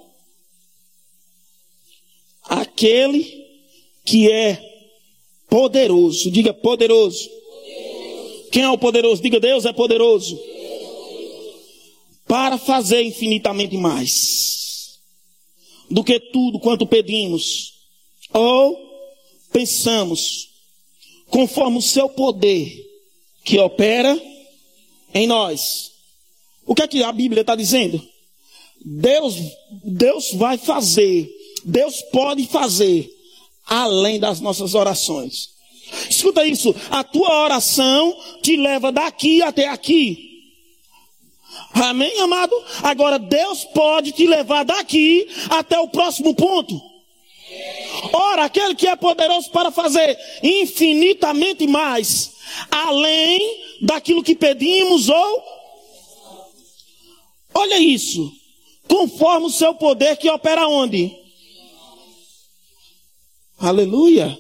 aquele 2.45 3.47
que 4.05 4.31
é 4.31 4.63
poderoso, 5.49 6.31
diga 6.31 6.55
poderoso, 6.55 7.29
quem 8.51 8.63
é 8.63 8.71
o 8.71 8.79
poderoso? 8.79 9.23
Diga, 9.23 9.39
Deus 9.39 9.65
é 9.65 9.73
poderoso. 9.73 10.41
Para 12.27 12.59
fazer 12.59 13.03
infinitamente 13.03 13.77
mais 13.77 14.99
do 15.91 16.05
que 16.05 16.21
tudo 16.21 16.59
quanto 16.59 16.87
pedimos 16.87 17.75
ou 18.33 18.77
pensamos, 19.51 20.51
conforme 21.29 21.79
o 21.79 21.83
seu 21.83 22.09
poder 22.09 22.87
que 23.45 23.59
opera 23.59 24.21
em 25.15 25.27
nós. 25.27 25.93
O 26.67 26.75
que 26.75 26.83
é 26.83 26.89
que 26.89 27.03
a 27.03 27.13
Bíblia 27.13 27.41
está 27.41 27.55
dizendo? 27.55 28.03
Deus, 28.85 29.35
Deus 29.85 30.33
vai 30.35 30.57
fazer, 30.57 31.29
Deus 31.65 32.03
pode 32.13 32.47
fazer 32.47 33.11
além 33.67 34.19
das 34.21 34.41
nossas 34.41 34.75
orações. 34.75 35.51
Escuta 36.09 36.45
isso, 36.45 36.75
a 36.91 37.03
tua 37.03 37.45
oração 37.45 38.17
te 38.43 38.57
leva 38.57 38.93
daqui 38.93 39.43
até 39.43 39.69
aqui. 39.69 40.29
Amém, 41.73 42.21
amado? 42.21 42.55
Agora 42.83 43.19
Deus 43.19 43.65
pode 43.65 44.13
te 44.13 44.27
levar 44.27 44.65
daqui 44.65 45.27
até 45.51 45.79
o 45.79 45.89
próximo 45.89 46.35
ponto. 46.35 46.81
Ora, 48.13 48.45
aquele 48.45 48.75
que 48.75 48.87
é 48.87 48.97
poderoso 48.97 49.51
para 49.51 49.71
fazer 49.71 50.19
infinitamente 50.43 51.67
mais, 51.67 52.33
além 52.71 53.41
daquilo 53.83 54.23
que 54.23 54.35
pedimos 54.35 55.09
ou 55.09 55.59
Olha 57.59 57.79
isso. 57.79 58.33
Conforme 58.87 59.47
o 59.47 59.51
seu 59.51 59.75
poder 59.75 60.17
que 60.17 60.31
opera 60.31 60.69
onde? 60.69 61.13
Aleluia. 63.59 64.39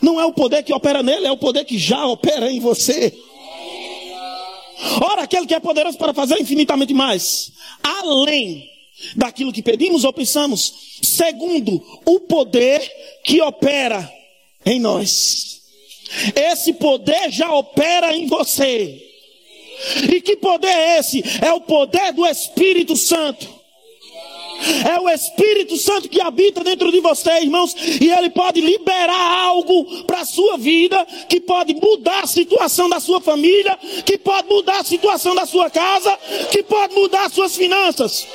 Não 0.00 0.20
é 0.20 0.24
o 0.24 0.32
poder 0.32 0.62
que 0.62 0.72
opera 0.72 1.02
nele, 1.02 1.26
é 1.26 1.32
o 1.32 1.36
poder 1.36 1.64
que 1.64 1.76
já 1.76 2.06
opera 2.06 2.50
em 2.50 2.60
você. 2.60 3.12
Ora, 5.02 5.22
aquele 5.22 5.46
que 5.46 5.54
é 5.54 5.58
poderoso 5.58 5.98
para 5.98 6.14
fazer 6.14 6.40
infinitamente 6.40 6.94
mais, 6.94 7.52
além 7.82 8.70
daquilo 9.16 9.52
que 9.52 9.62
pedimos 9.62 10.04
ou 10.04 10.12
pensamos, 10.12 10.98
segundo 11.02 11.82
o 12.04 12.20
poder 12.20 12.80
que 13.24 13.40
opera 13.40 14.10
em 14.64 14.80
nós. 14.80 15.60
Esse 16.34 16.72
poder 16.74 17.30
já 17.30 17.52
opera 17.52 18.14
em 18.14 18.26
você. 18.26 19.00
E 20.10 20.20
que 20.20 20.36
poder 20.36 20.68
é 20.68 20.98
esse? 20.98 21.22
É 21.42 21.52
o 21.52 21.60
poder 21.60 22.12
do 22.12 22.24
Espírito 22.26 22.96
Santo. 22.96 23.64
É 24.88 25.00
o 25.00 25.08
Espírito 25.08 25.76
Santo 25.76 26.08
que 26.08 26.20
habita 26.20 26.62
dentro 26.62 26.90
de 26.90 27.00
você, 27.00 27.40
irmãos, 27.40 27.74
e 28.00 28.10
ele 28.10 28.30
pode 28.30 28.60
liberar 28.60 29.40
algo 29.46 30.04
para 30.04 30.20
a 30.20 30.24
sua 30.24 30.56
vida, 30.56 31.04
que 31.28 31.40
pode 31.40 31.74
mudar 31.74 32.20
a 32.22 32.26
situação 32.26 32.88
da 32.88 33.00
sua 33.00 33.20
família, 33.20 33.76
que 34.06 34.16
pode 34.16 34.48
mudar 34.48 34.80
a 34.80 34.84
situação 34.84 35.34
da 35.34 35.44
sua 35.44 35.68
casa, 35.68 36.16
que 36.50 36.62
pode 36.62 36.94
mudar 36.94 37.26
as 37.26 37.32
suas 37.32 37.56
finanças. 37.56 38.26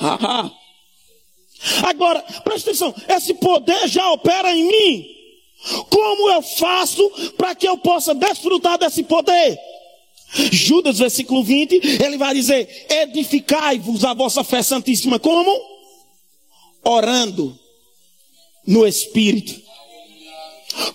Agora, 1.84 2.22
presta 2.44 2.70
atenção, 2.70 2.94
esse 3.08 3.34
poder 3.34 3.88
já 3.88 4.10
opera 4.12 4.54
em 4.54 4.64
mim. 4.64 5.06
Como 5.90 6.30
eu 6.30 6.40
faço 6.40 7.10
para 7.36 7.54
que 7.54 7.66
eu 7.66 7.76
possa 7.78 8.14
desfrutar 8.14 8.78
desse 8.78 9.02
poder? 9.02 9.58
Judas, 10.52 10.98
versículo 10.98 11.42
20, 11.42 12.02
ele 12.04 12.16
vai 12.16 12.34
dizer: 12.34 12.86
Edificai-vos 12.88 14.04
a 14.04 14.14
vossa 14.14 14.44
fé 14.44 14.62
santíssima. 14.62 15.18
Como? 15.18 15.50
Orando 16.84 17.58
no 18.66 18.86
Espírito. 18.86 19.60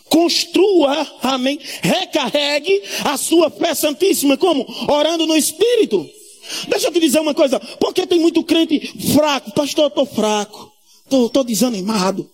Construa, 0.05 1.05
amém. 1.21 1.59
Recarregue 1.81 2.81
a 3.03 3.17
sua 3.17 3.49
fé 3.49 3.73
santíssima. 3.73 4.37
Como? 4.37 4.65
Orando 4.87 5.25
no 5.25 5.35
Espírito. 5.35 6.09
Deixa 6.67 6.87
eu 6.87 6.91
te 6.91 6.99
dizer 6.99 7.19
uma 7.19 7.33
coisa, 7.33 7.59
porque 7.79 8.05
tem 8.05 8.19
muito 8.19 8.43
crente 8.43 8.79
fraco, 9.13 9.53
pastor, 9.53 9.85
eu 9.85 9.87
estou 9.87 10.05
fraco, 10.05 10.71
estou 11.05 11.43
desanimado, 11.43 12.29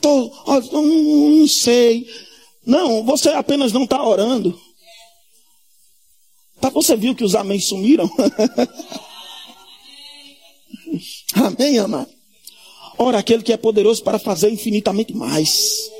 tô, 0.00 0.32
não, 0.72 0.84
não 0.84 1.48
sei. 1.48 2.06
Não, 2.66 3.04
você 3.04 3.28
apenas 3.30 3.72
não 3.72 3.84
está 3.84 4.02
orando. 4.02 4.58
Tá, 6.60 6.70
você 6.70 6.96
viu 6.96 7.14
que 7.14 7.24
os 7.24 7.34
amém 7.34 7.60
sumiram? 7.60 8.08
amém, 11.34 11.78
amado? 11.78 12.08
Ora, 12.96 13.18
aquele 13.18 13.42
que 13.42 13.52
é 13.52 13.56
poderoso 13.56 14.02
para 14.02 14.18
fazer 14.18 14.50
infinitamente 14.50 15.12
mais 15.12 15.90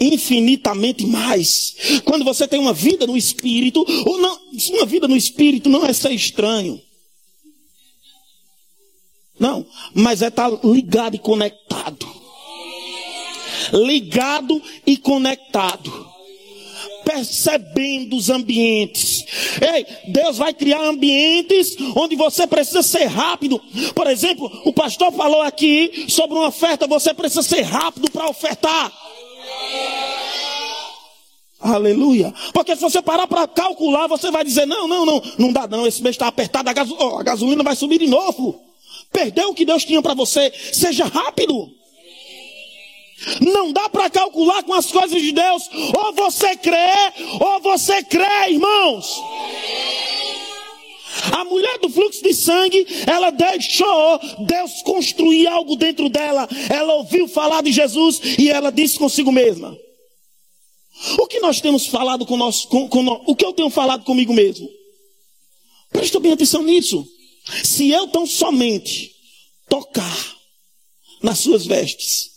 infinitamente 0.00 1.06
mais. 1.06 2.00
Quando 2.04 2.24
você 2.24 2.46
tem 2.46 2.58
uma 2.58 2.72
vida 2.72 3.06
no 3.06 3.16
espírito, 3.16 3.84
ou 4.06 4.18
não, 4.18 4.38
uma 4.70 4.86
vida 4.86 5.08
no 5.08 5.16
espírito 5.16 5.68
não 5.68 5.84
é 5.84 5.92
ser 5.92 6.12
estranho. 6.12 6.80
Não, 9.38 9.66
mas 9.94 10.22
é 10.22 10.28
estar 10.28 10.50
ligado 10.64 11.14
e 11.14 11.18
conectado. 11.18 12.06
Ligado 13.72 14.62
e 14.86 14.96
conectado. 14.96 16.06
Percebendo 17.04 18.16
os 18.16 18.30
ambientes. 18.30 19.24
Ei, 19.60 19.86
Deus 20.08 20.38
vai 20.38 20.52
criar 20.52 20.82
ambientes 20.82 21.76
onde 21.94 22.16
você 22.16 22.46
precisa 22.46 22.82
ser 22.82 23.04
rápido. 23.04 23.60
Por 23.94 24.06
exemplo, 24.06 24.50
o 24.64 24.72
pastor 24.72 25.12
falou 25.12 25.42
aqui 25.42 26.06
sobre 26.08 26.36
uma 26.36 26.48
oferta, 26.48 26.86
você 26.86 27.14
precisa 27.14 27.42
ser 27.42 27.62
rápido 27.62 28.10
para 28.10 28.28
ofertar. 28.28 29.05
Aleluia. 31.60 32.32
Porque 32.52 32.76
se 32.76 32.82
você 32.82 33.02
parar 33.02 33.26
para 33.26 33.46
calcular, 33.48 34.06
você 34.06 34.30
vai 34.30 34.44
dizer: 34.44 34.66
não, 34.66 34.86
não, 34.86 35.04
não, 35.04 35.22
não 35.38 35.52
dá 35.52 35.66
não, 35.66 35.86
esse 35.86 36.02
mês 36.02 36.14
está 36.14 36.28
apertado, 36.28 36.68
a, 36.68 36.72
gaso 36.72 36.96
oh, 36.98 37.18
a 37.18 37.22
gasolina 37.22 37.62
vai 37.62 37.74
subir 37.74 37.98
de 37.98 38.06
novo. 38.06 38.60
Perdeu 39.12 39.50
o 39.50 39.54
que 39.54 39.64
Deus 39.64 39.84
tinha 39.84 40.02
para 40.02 40.14
você. 40.14 40.52
Seja 40.72 41.04
rápido. 41.06 41.70
Não 43.40 43.72
dá 43.72 43.88
para 43.88 44.10
calcular 44.10 44.62
com 44.62 44.74
as 44.74 44.92
coisas 44.92 45.20
de 45.20 45.32
Deus. 45.32 45.70
Ou 45.96 46.12
você 46.12 46.54
crê, 46.56 47.12
ou 47.40 47.60
você 47.60 48.02
crê, 48.02 48.50
irmãos. 48.50 49.22
A 51.32 51.44
mulher 51.44 51.78
do 51.78 51.88
fluxo 51.88 52.22
de 52.22 52.34
sangue, 52.34 52.86
ela 53.06 53.30
deixou 53.30 54.20
Deus 54.46 54.82
construir 54.82 55.46
algo 55.46 55.76
dentro 55.76 56.08
dela. 56.08 56.48
Ela 56.70 56.94
ouviu 56.94 57.28
falar 57.28 57.62
de 57.62 57.72
Jesus 57.72 58.20
e 58.38 58.48
ela 58.48 58.70
disse 58.70 58.98
consigo 58.98 59.32
mesma: 59.32 59.76
O 61.18 61.26
que 61.26 61.40
nós 61.40 61.60
temos 61.60 61.86
falado 61.86 62.26
com 62.26 62.36
nós, 62.36 62.64
com, 62.64 62.88
com, 62.88 63.06
o 63.26 63.34
que 63.34 63.44
eu 63.44 63.52
tenho 63.52 63.70
falado 63.70 64.04
comigo 64.04 64.32
mesmo? 64.32 64.68
Presta 65.90 66.20
bem 66.20 66.32
atenção 66.32 66.62
nisso. 66.62 67.06
Se 67.64 67.90
eu 67.90 68.08
tão 68.08 68.26
somente 68.26 69.14
tocar 69.68 70.36
nas 71.22 71.38
suas 71.38 71.64
vestes, 71.64 72.30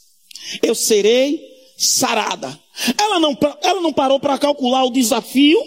eu 0.61 0.75
serei 0.75 1.41
sarada. 1.77 2.59
Ela 2.97 3.19
não, 3.19 3.37
ela 3.61 3.81
não 3.81 3.91
parou 3.91 4.19
para 4.19 4.37
calcular 4.37 4.83
o 4.85 4.91
desafio 4.91 5.59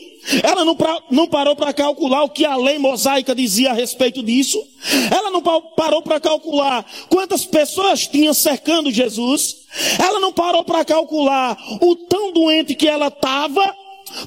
ela 0.43 0.65
não, 0.65 0.77
pra, 0.77 1.03
não 1.11 1.27
parou 1.27 1.57
para 1.57 1.73
calcular 1.73 2.23
o 2.23 2.31
que 2.31 2.45
a 2.45 2.57
lei 2.57 2.79
mosaica 2.79 3.35
dizia 3.35 3.71
a 3.71 3.75
respeito 3.75 4.23
disso. 4.23 4.63
Ela 5.11 5.31
não 5.31 5.43
parou 5.43 6.03
para 6.03 6.21
calcular 6.21 6.87
quantas 7.09 7.45
pessoas 7.45 8.07
tinham 8.07 8.33
cercando 8.33 8.91
Jesus. 8.91 9.63
Ela 9.99 10.21
não 10.21 10.33
parou 10.33 10.63
para 10.65 10.85
calcular 10.85 11.59
o 11.81 11.97
tão 11.97 12.33
doente 12.33 12.75
que 12.75 12.87
ela 12.87 13.09
estava, 13.09 13.75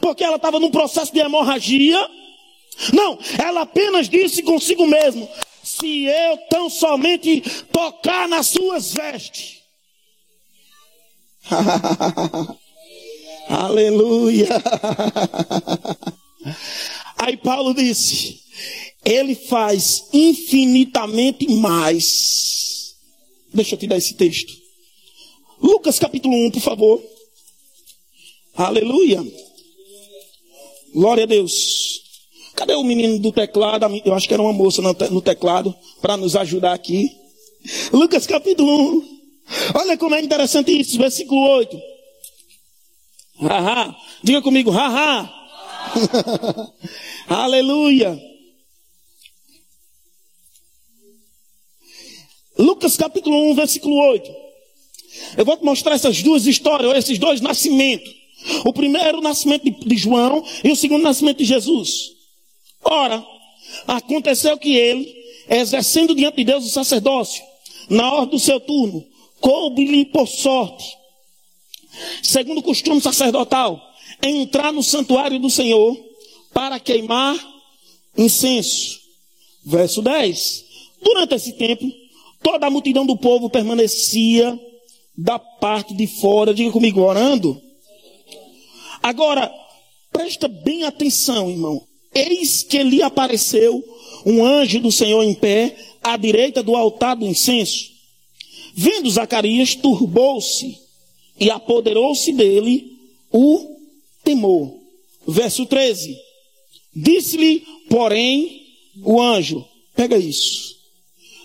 porque 0.02 0.24
ela 0.24 0.36
estava 0.36 0.60
num 0.60 0.72
processo 0.72 1.14
de 1.14 1.20
hemorragia. 1.20 2.10
Não, 2.94 3.18
ela 3.42 3.62
apenas 3.62 4.10
disse 4.10 4.44
consigo 4.44 4.86
mesmo: 4.86 5.30
se 5.64 6.06
eu 6.06 6.38
tão 6.50 6.70
somente 6.70 7.42
tocar 7.72 8.28
nas 8.28 8.48
suas 8.48 8.94
vestes. 8.94 9.56
Aleluia. 13.48 14.48
Aí 17.18 17.38
Paulo 17.38 17.74
disse: 17.74 18.40
Ele 19.04 19.36
faz 19.36 20.06
infinitamente 20.14 21.48
mais. 21.50 22.96
Deixa 23.54 23.76
eu 23.76 23.80
te 23.80 23.88
dar 23.88 23.98
esse 23.98 24.16
texto. 24.16 24.54
Lucas 25.62 25.98
capítulo 26.00 26.36
1, 26.48 26.52
por 26.52 26.62
favor. 26.62 27.04
Aleluia. 28.56 29.26
Glória 30.94 31.24
a 31.24 31.28
Deus. 31.28 32.02
Cadê 32.56 32.74
o 32.74 32.84
menino 32.84 33.20
do 33.20 33.32
teclado? 33.32 33.86
Eu 34.06 34.14
acho 34.14 34.28
que 34.28 34.34
era 34.34 34.42
uma 34.42 34.54
moça 34.54 34.82
no 34.82 35.22
teclado 35.22 35.76
para 36.02 36.16
nos 36.16 36.36
ajudar 36.36 36.74
aqui. 36.74 37.12
Lucas 37.92 38.26
capítulo 38.26 39.00
1. 39.00 39.16
Olha 39.76 39.98
como 39.98 40.16
é 40.16 40.22
interessante 40.22 40.72
isso, 40.72 40.98
versículo 40.98 41.42
8. 41.42 41.95
Haha. 43.40 43.96
Diga 44.24 44.42
comigo, 44.42 44.72
haha. 44.72 45.30
Aleluia. 47.28 48.20
Lucas 52.58 52.96
capítulo 52.96 53.52
1, 53.52 53.56
versículo 53.56 53.96
8. 54.12 54.32
Eu 55.38 55.46
vou 55.46 55.58
te 55.58 55.66
mostrar 55.66 55.96
essas 55.96 56.22
duas 56.24 56.46
histórias, 56.46 56.98
esses 56.98 57.20
dois 57.20 57.42
nascimentos. 57.42 58.10
O 58.64 58.72
primeiro 58.72 59.22
nascimento 59.22 59.70
de 59.70 59.98
João 59.98 60.44
e 60.64 60.72
o 60.72 60.76
segundo 60.76 61.04
nascimento 61.04 61.40
de 61.40 61.46
Jesus. 61.46 62.12
Ora, 62.84 63.26
aconteceu 63.88 64.58
que 64.58 64.76
ele, 64.76 65.14
exercendo 65.50 66.16
diante 66.16 66.38
de 66.38 66.46
Deus 66.46 66.66
o 66.66 66.70
sacerdócio, 66.70 67.44
na 67.90 68.14
hora 68.14 68.26
do 68.28 68.40
seu 68.40 68.60
turno, 68.60 69.06
coube-lhe 69.42 70.06
por 70.06 70.28
sorte 70.28 70.86
segundo 72.22 72.60
o 72.60 72.64
costume 72.64 73.02
sacerdotal, 73.02 73.82
entrar 74.22 74.72
no 74.72 74.84
santuário 74.84 75.40
do 75.40 75.50
Senhor 75.50 75.98
para 76.54 76.80
queimar 76.80 77.36
incenso. 78.18 79.00
Verso 79.64 80.02
10. 80.02 80.66
Durante 81.02 81.36
esse 81.36 81.54
tempo, 81.54 81.86
toda 82.42 82.68
a 82.68 82.70
multidão 82.70 83.06
do 83.06 83.18
povo 83.18 83.50
permanecia 83.50 84.60
da 85.18 85.40
parte 85.40 85.94
de 85.94 86.08
fora, 86.08 86.54
diga 86.54 86.72
comigo, 86.72 87.02
orando. 87.02 87.62
Agora, 89.02 89.52
presta 90.12 90.48
bem 90.48 90.84
atenção, 90.84 91.50
irmão. 91.50 91.86
Eis 92.14 92.64
que 92.64 92.82
lhe 92.82 93.02
apareceu 93.02 93.84
um 94.26 94.44
anjo 94.44 94.80
do 94.80 94.92
Senhor 94.92 95.22
em 95.24 95.34
pé, 95.34 95.76
à 96.02 96.18
direita 96.18 96.64
do 96.64 96.76
altar 96.76 97.16
do 97.16 97.26
incenso. 97.26 97.92
Vendo 98.74 99.10
Zacarias, 99.10 99.76
turbou-se 99.76 100.85
e 101.40 101.50
apoderou-se 101.50 102.32
dele 102.32 102.98
o 103.32 103.78
temor. 104.24 104.80
Verso 105.28 105.66
13. 105.66 106.16
Disse-lhe, 106.96 107.64
porém, 107.90 108.64
o 109.04 109.22
anjo, 109.22 109.66
pega 109.96 110.18
isso. 110.18 110.76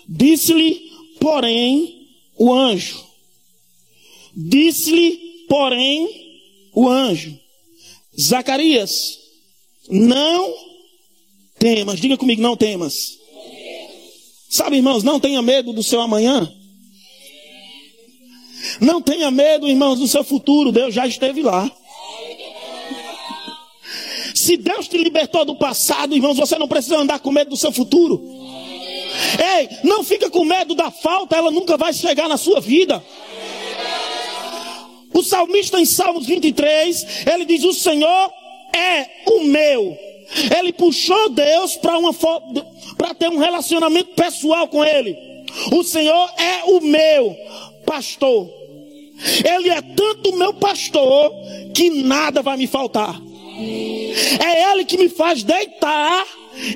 Disse-lhe, 0.07 0.89
porém, 1.19 2.07
o 2.37 2.53
anjo. 2.53 3.03
Disse-lhe, 4.35 5.45
porém, 5.47 6.09
o 6.73 6.87
anjo. 6.87 7.37
Zacarias, 8.19 9.19
não 9.89 10.53
temas. 11.59 11.99
Diga 11.99 12.17
comigo, 12.17 12.41
não 12.41 12.55
temas. 12.55 13.19
Sabe, 14.49 14.77
irmãos, 14.77 15.03
não 15.03 15.19
tenha 15.19 15.41
medo 15.41 15.71
do 15.73 15.83
seu 15.83 16.01
amanhã. 16.01 16.51
Não 18.81 18.99
tenha 18.99 19.29
medo, 19.29 19.67
irmãos, 19.67 19.99
do 19.99 20.07
seu 20.07 20.23
futuro. 20.23 20.71
Deus 20.71 20.91
já 20.91 21.05
esteve 21.05 21.43
lá. 21.43 21.71
Se 24.33 24.57
Deus 24.57 24.87
te 24.87 24.97
libertou 24.97 25.45
do 25.45 25.55
passado, 25.55 26.15
irmãos, 26.15 26.35
você 26.35 26.57
não 26.57 26.67
precisa 26.67 26.97
andar 26.97 27.19
com 27.19 27.31
medo 27.31 27.51
do 27.51 27.57
seu 27.57 27.71
futuro. 27.71 28.19
Ei, 29.55 29.69
não 29.83 30.03
fica 30.03 30.31
com 30.31 30.43
medo 30.43 30.73
da 30.73 30.89
falta, 30.89 31.35
ela 31.35 31.51
nunca 31.51 31.77
vai 31.77 31.93
chegar 31.93 32.27
na 32.27 32.37
sua 32.37 32.59
vida. 32.59 33.03
O 35.13 35.21
salmista 35.21 35.79
em 35.79 35.85
Salmos 35.85 36.25
23, 36.25 37.27
ele 37.31 37.45
diz: 37.45 37.63
O 37.63 37.73
Senhor 37.73 38.31
é 38.73 39.07
o 39.27 39.41
meu. 39.41 39.95
Ele 40.57 40.73
puxou 40.73 41.29
Deus 41.29 41.75
para 41.75 41.99
uma 41.99 42.13
para 42.97 43.13
ter 43.13 43.29
um 43.29 43.37
relacionamento 43.37 44.15
pessoal 44.15 44.67
com 44.67 44.83
ele. 44.83 45.15
O 45.71 45.83
Senhor 45.83 46.29
é 46.37 46.63
o 46.65 46.81
meu 46.81 47.35
pastor. 47.85 48.60
Ele 49.43 49.69
é 49.69 49.81
tanto 49.81 50.35
meu 50.35 50.53
pastor 50.53 51.31
que 51.73 51.89
nada 51.89 52.41
vai 52.41 52.57
me 52.57 52.67
faltar. 52.67 53.19
É 54.39 54.71
Ele 54.71 54.85
que 54.85 54.97
me 54.97 55.09
faz 55.09 55.43
deitar 55.43 56.25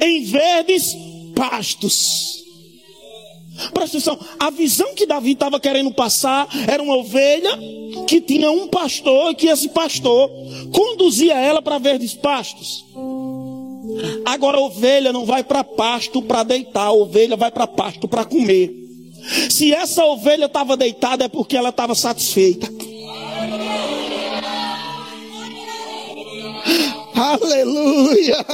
em 0.02 0.24
verdes 0.24 0.96
pastos. 1.36 2.44
Presta 3.74 3.98
atenção, 3.98 4.20
a 4.38 4.50
visão 4.50 4.94
que 4.94 5.06
Davi 5.06 5.32
estava 5.32 5.60
querendo 5.60 5.94
passar 5.94 6.48
era 6.68 6.84
uma 6.84 6.98
ovelha 6.98 7.58
que 8.06 8.20
tinha 8.20 8.52
um 8.52 8.68
pastor 8.68 9.32
e 9.32 9.36
que 9.36 9.48
esse 9.48 9.70
pastor 9.70 10.30
conduzia 10.74 11.36
ela 11.36 11.62
para 11.62 11.78
verdes 11.78 12.14
pastos. 12.14 12.86
Agora 14.26 14.58
a 14.58 14.62
ovelha 14.62 15.14
não 15.14 15.26
vai 15.26 15.44
para 15.44 15.64
pasto 15.64 16.22
para 16.22 16.44
deitar, 16.44 16.88
a 16.88 16.92
ovelha 16.92 17.38
vai 17.38 17.50
para 17.50 17.66
pasto 17.66 18.08
para 18.08 18.26
comer. 18.26 18.85
Se 19.50 19.74
essa 19.74 20.06
ovelha 20.06 20.46
estava 20.46 20.78
deitada 20.78 21.26
é 21.26 21.28
porque 21.28 21.58
ela 21.58 21.70
estava 21.70 21.96
satisfeita. 21.96 22.70
Aleluia! 27.16 28.46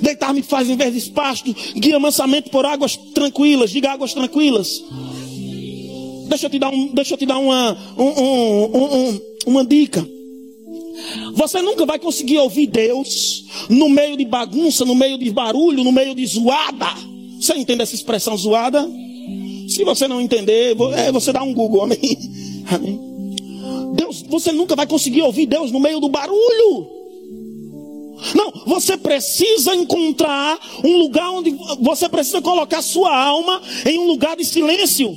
Deitar-me 0.00 0.42
faz 0.42 0.68
em 0.68 0.76
verdes 0.76 1.08
pastos, 1.08 1.54
guia 1.74 1.98
mansamente 1.98 2.50
por 2.50 2.64
águas 2.64 2.96
tranquilas, 3.14 3.70
diga 3.70 3.92
águas 3.92 4.14
tranquilas. 4.14 4.82
Deixa 6.28 6.46
eu 6.46 6.50
te 6.50 6.58
dar, 6.58 6.70
um, 6.70 6.88
deixa 6.94 7.14
eu 7.14 7.18
te 7.18 7.26
dar 7.26 7.38
uma, 7.38 7.76
um, 7.96 8.04
um, 8.04 9.20
uma 9.46 9.64
dica. 9.64 10.06
Você 11.34 11.60
nunca 11.62 11.86
vai 11.86 11.98
conseguir 11.98 12.38
ouvir 12.38 12.66
Deus 12.66 13.44
no 13.68 13.88
meio 13.88 14.16
de 14.16 14.24
bagunça, 14.24 14.84
no 14.84 14.94
meio 14.94 15.18
de 15.18 15.30
barulho, 15.30 15.84
no 15.84 15.92
meio 15.92 16.14
de 16.14 16.26
zoada. 16.26 17.15
Você 17.40 17.54
entende 17.54 17.82
essa 17.82 17.94
expressão 17.94 18.36
zoada? 18.36 18.88
Se 19.68 19.84
você 19.84 20.06
não 20.06 20.20
entender, 20.20 20.76
é, 20.94 21.12
você 21.12 21.32
dá 21.32 21.42
um 21.42 21.52
Google, 21.52 21.82
amém? 21.82 21.98
amém. 22.70 23.00
Deus, 23.94 24.22
você 24.22 24.52
nunca 24.52 24.76
vai 24.76 24.86
conseguir 24.86 25.22
ouvir 25.22 25.46
Deus 25.46 25.70
no 25.70 25.80
meio 25.80 26.00
do 26.00 26.08
barulho. 26.08 26.96
Não, 28.34 28.52
você 28.66 28.96
precisa 28.96 29.74
encontrar 29.74 30.58
um 30.82 30.96
lugar 30.96 31.30
onde 31.32 31.54
você 31.80 32.08
precisa 32.08 32.40
colocar 32.40 32.80
sua 32.80 33.14
alma 33.14 33.60
em 33.84 33.98
um 33.98 34.06
lugar 34.06 34.36
de 34.36 34.44
silêncio. 34.44 35.14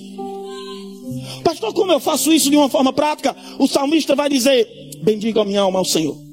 Pastor, 1.43 1.73
como 1.73 1.91
eu 1.91 1.99
faço 1.99 2.31
isso 2.31 2.49
de 2.49 2.57
uma 2.57 2.69
forma 2.69 2.91
prática? 2.91 3.35
O 3.57 3.67
salmista 3.67 4.15
vai 4.15 4.29
dizer: 4.29 4.67
Bendiga 5.01 5.41
a 5.41 5.45
minha 5.45 5.61
alma 5.61 5.79
ao 5.79 5.85
Senhor. 5.85 6.28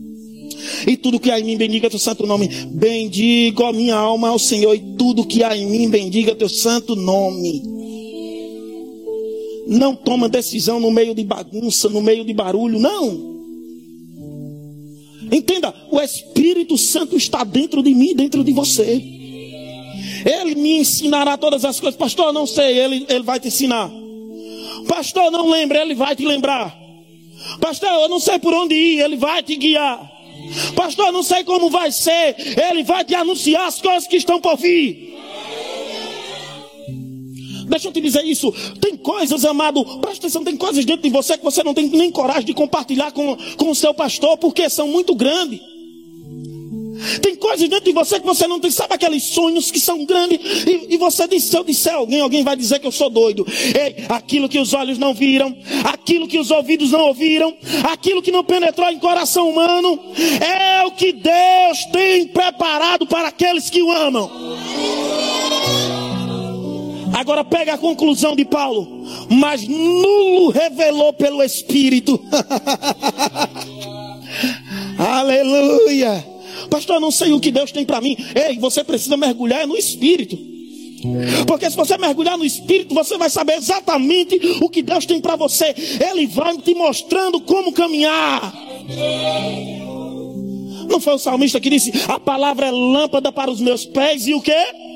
E 0.86 0.96
tudo 0.96 1.20
que 1.20 1.30
há 1.30 1.38
em 1.38 1.44
mim, 1.44 1.56
bendiga 1.56 1.90
teu 1.90 1.98
santo 1.98 2.26
nome. 2.26 2.48
Bendiga 2.72 3.68
a 3.68 3.72
minha 3.72 3.96
alma 3.96 4.28
ao 4.28 4.38
Senhor. 4.38 4.74
E 4.74 4.80
tudo 4.96 5.26
que 5.26 5.42
há 5.42 5.56
em 5.56 5.66
mim, 5.66 5.88
bendiga 5.88 6.34
teu 6.34 6.48
santo 6.48 6.94
nome. 6.96 7.62
Não 9.66 9.96
toma 9.96 10.28
decisão 10.28 10.78
no 10.78 10.90
meio 10.90 11.14
de 11.14 11.24
bagunça, 11.24 11.88
no 11.88 12.00
meio 12.00 12.24
de 12.24 12.32
barulho, 12.32 12.78
não. 12.78 13.36
Entenda, 15.30 15.74
o 15.90 16.00
Espírito 16.00 16.78
Santo 16.78 17.16
está 17.16 17.42
dentro 17.42 17.82
de 17.82 17.92
mim, 17.94 18.14
dentro 18.14 18.44
de 18.44 18.52
você. 18.52 19.02
Ele 20.24 20.54
me 20.54 20.78
ensinará 20.78 21.36
todas 21.36 21.64
as 21.64 21.80
coisas. 21.80 21.98
Pastor, 21.98 22.32
não 22.32 22.46
sei, 22.46 22.78
ele, 22.78 23.06
ele 23.08 23.24
vai 23.24 23.40
te 23.40 23.48
ensinar. 23.48 23.90
Pastor, 24.88 25.30
não 25.30 25.50
lembra, 25.50 25.80
ele 25.82 25.94
vai 25.94 26.14
te 26.14 26.24
lembrar. 26.24 26.76
Pastor, 27.60 27.88
eu 27.88 28.08
não 28.08 28.20
sei 28.20 28.38
por 28.38 28.54
onde 28.54 28.74
ir, 28.74 29.00
ele 29.00 29.16
vai 29.16 29.42
te 29.42 29.56
guiar. 29.56 30.15
Pastor, 30.74 31.12
não 31.12 31.22
sei 31.22 31.44
como 31.44 31.70
vai 31.70 31.90
ser, 31.90 32.36
ele 32.70 32.82
vai 32.82 33.04
te 33.04 33.14
anunciar 33.14 33.66
as 33.66 33.80
coisas 33.80 34.06
que 34.06 34.16
estão 34.16 34.40
por 34.40 34.56
vir. 34.56 35.14
Deixa 37.68 37.88
eu 37.88 37.92
te 37.92 38.00
dizer 38.00 38.24
isso. 38.24 38.52
Tem 38.80 38.96
coisas, 38.96 39.44
amado, 39.44 39.84
presta 39.98 40.26
atenção, 40.26 40.44
tem 40.44 40.56
coisas 40.56 40.84
dentro 40.84 41.02
de 41.02 41.10
você 41.10 41.36
que 41.36 41.44
você 41.44 41.62
não 41.62 41.74
tem 41.74 41.88
nem 41.88 42.10
coragem 42.10 42.44
de 42.44 42.54
compartilhar 42.54 43.12
com, 43.12 43.36
com 43.56 43.70
o 43.70 43.74
seu 43.74 43.92
pastor, 43.92 44.38
porque 44.38 44.70
são 44.70 44.88
muito 44.88 45.14
grandes. 45.14 45.60
Tem 47.20 47.36
coisas 47.36 47.68
dentro 47.68 47.84
de 47.84 47.92
você 47.92 48.20
que 48.20 48.26
você 48.26 48.46
não 48.46 48.60
tem. 48.60 48.70
Sabe 48.70 48.94
aqueles 48.94 49.24
sonhos 49.24 49.70
que 49.70 49.80
são 49.80 50.04
grandes? 50.04 50.38
E, 50.66 50.94
e 50.94 50.96
você 50.96 51.26
diz: 51.28 51.44
se 51.44 51.56
eu 51.56 51.64
disser 51.64 51.94
alguém, 51.94 52.20
alguém 52.20 52.44
vai 52.44 52.56
dizer 52.56 52.78
que 52.78 52.86
eu 52.86 52.92
sou 52.92 53.10
doido. 53.10 53.46
Ei, 53.48 54.04
aquilo 54.08 54.48
que 54.48 54.58
os 54.58 54.74
olhos 54.74 54.98
não 54.98 55.14
viram, 55.14 55.56
aquilo 55.84 56.28
que 56.28 56.38
os 56.38 56.50
ouvidos 56.50 56.90
não 56.90 57.08
ouviram, 57.08 57.56
aquilo 57.90 58.22
que 58.22 58.32
não 58.32 58.44
penetrou 58.44 58.88
em 58.90 58.98
coração 58.98 59.50
humano, 59.50 59.98
é 60.40 60.84
o 60.84 60.92
que 60.92 61.12
Deus 61.12 61.84
tem 61.92 62.26
preparado 62.28 63.06
para 63.06 63.28
aqueles 63.28 63.70
que 63.70 63.82
o 63.82 63.90
amam. 63.90 64.30
Agora 67.16 67.42
pega 67.42 67.74
a 67.74 67.78
conclusão 67.78 68.36
de 68.36 68.44
Paulo. 68.44 69.06
Mas 69.30 69.66
nulo 69.66 70.50
revelou 70.50 71.14
pelo 71.14 71.42
Espírito. 71.42 72.22
Aleluia. 74.98 76.35
Pastor, 76.68 76.96
eu 76.96 77.00
não 77.00 77.10
sei 77.10 77.32
o 77.32 77.40
que 77.40 77.50
Deus 77.50 77.72
tem 77.72 77.84
para 77.84 78.00
mim. 78.00 78.16
Ei, 78.34 78.58
você 78.58 78.82
precisa 78.84 79.16
mergulhar 79.16 79.66
no 79.66 79.76
Espírito. 79.76 80.38
Porque 81.46 81.70
se 81.70 81.76
você 81.76 81.96
mergulhar 81.98 82.36
no 82.38 82.44
Espírito, 82.44 82.94
você 82.94 83.16
vai 83.16 83.30
saber 83.30 83.54
exatamente 83.54 84.40
o 84.60 84.68
que 84.68 84.82
Deus 84.82 85.06
tem 85.06 85.20
para 85.20 85.36
você. 85.36 85.74
Ele 86.10 86.26
vai 86.26 86.56
te 86.58 86.74
mostrando 86.74 87.40
como 87.40 87.72
caminhar. 87.72 88.52
Não 90.88 91.00
foi 91.00 91.14
o 91.14 91.18
salmista 91.18 91.60
que 91.60 91.70
disse: 91.70 91.92
A 92.08 92.18
palavra 92.18 92.66
é 92.66 92.70
lâmpada 92.70 93.30
para 93.30 93.50
os 93.50 93.60
meus 93.60 93.84
pés 93.84 94.26
e 94.26 94.34
o 94.34 94.40
que? 94.40 94.86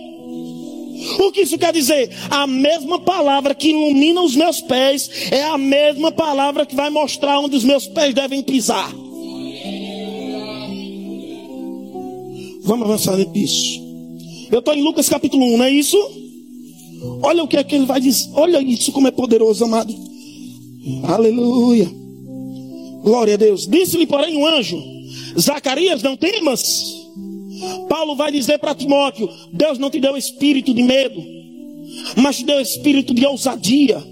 O 1.18 1.32
que 1.32 1.42
isso 1.42 1.58
quer 1.58 1.72
dizer? 1.72 2.10
A 2.30 2.46
mesma 2.46 2.98
palavra 3.00 3.54
que 3.54 3.70
ilumina 3.70 4.20
os 4.20 4.36
meus 4.36 4.60
pés 4.60 5.10
é 5.30 5.42
a 5.42 5.56
mesma 5.56 6.12
palavra 6.12 6.66
que 6.66 6.74
vai 6.74 6.90
mostrar 6.90 7.40
onde 7.40 7.56
os 7.56 7.64
meus 7.64 7.86
pés 7.86 8.14
devem 8.14 8.42
pisar. 8.42 8.92
Vamos 12.64 12.86
avançar 12.86 13.16
nisso. 13.16 13.80
Eu 14.50 14.58
estou 14.58 14.74
em 14.74 14.82
Lucas 14.82 15.08
capítulo 15.08 15.44
1, 15.54 15.56
não 15.56 15.64
é 15.64 15.70
isso? 15.70 15.96
Olha 17.22 17.42
o 17.42 17.48
que 17.48 17.56
é 17.56 17.64
que 17.64 17.74
ele 17.74 17.86
vai 17.86 18.00
dizer. 18.00 18.28
Olha 18.34 18.60
isso 18.60 18.92
como 18.92 19.08
é 19.08 19.10
poderoso, 19.10 19.64
amado. 19.64 19.94
Aleluia. 21.04 21.90
Glória 23.02 23.34
a 23.34 23.36
Deus. 23.36 23.66
Disse-lhe, 23.66 24.06
porém, 24.06 24.36
um 24.36 24.46
anjo: 24.46 24.82
Zacarias, 25.38 26.02
não 26.02 26.16
temas. 26.16 27.00
Paulo 27.88 28.16
vai 28.16 28.30
dizer 28.32 28.58
para 28.58 28.74
Timóteo: 28.74 29.28
Deus 29.52 29.78
não 29.78 29.90
te 29.90 30.00
deu 30.00 30.16
espírito 30.16 30.74
de 30.74 30.82
medo, 30.82 31.22
mas 32.16 32.36
te 32.38 32.44
deu 32.44 32.60
espírito 32.60 33.14
de 33.14 33.24
ousadia, 33.26 34.02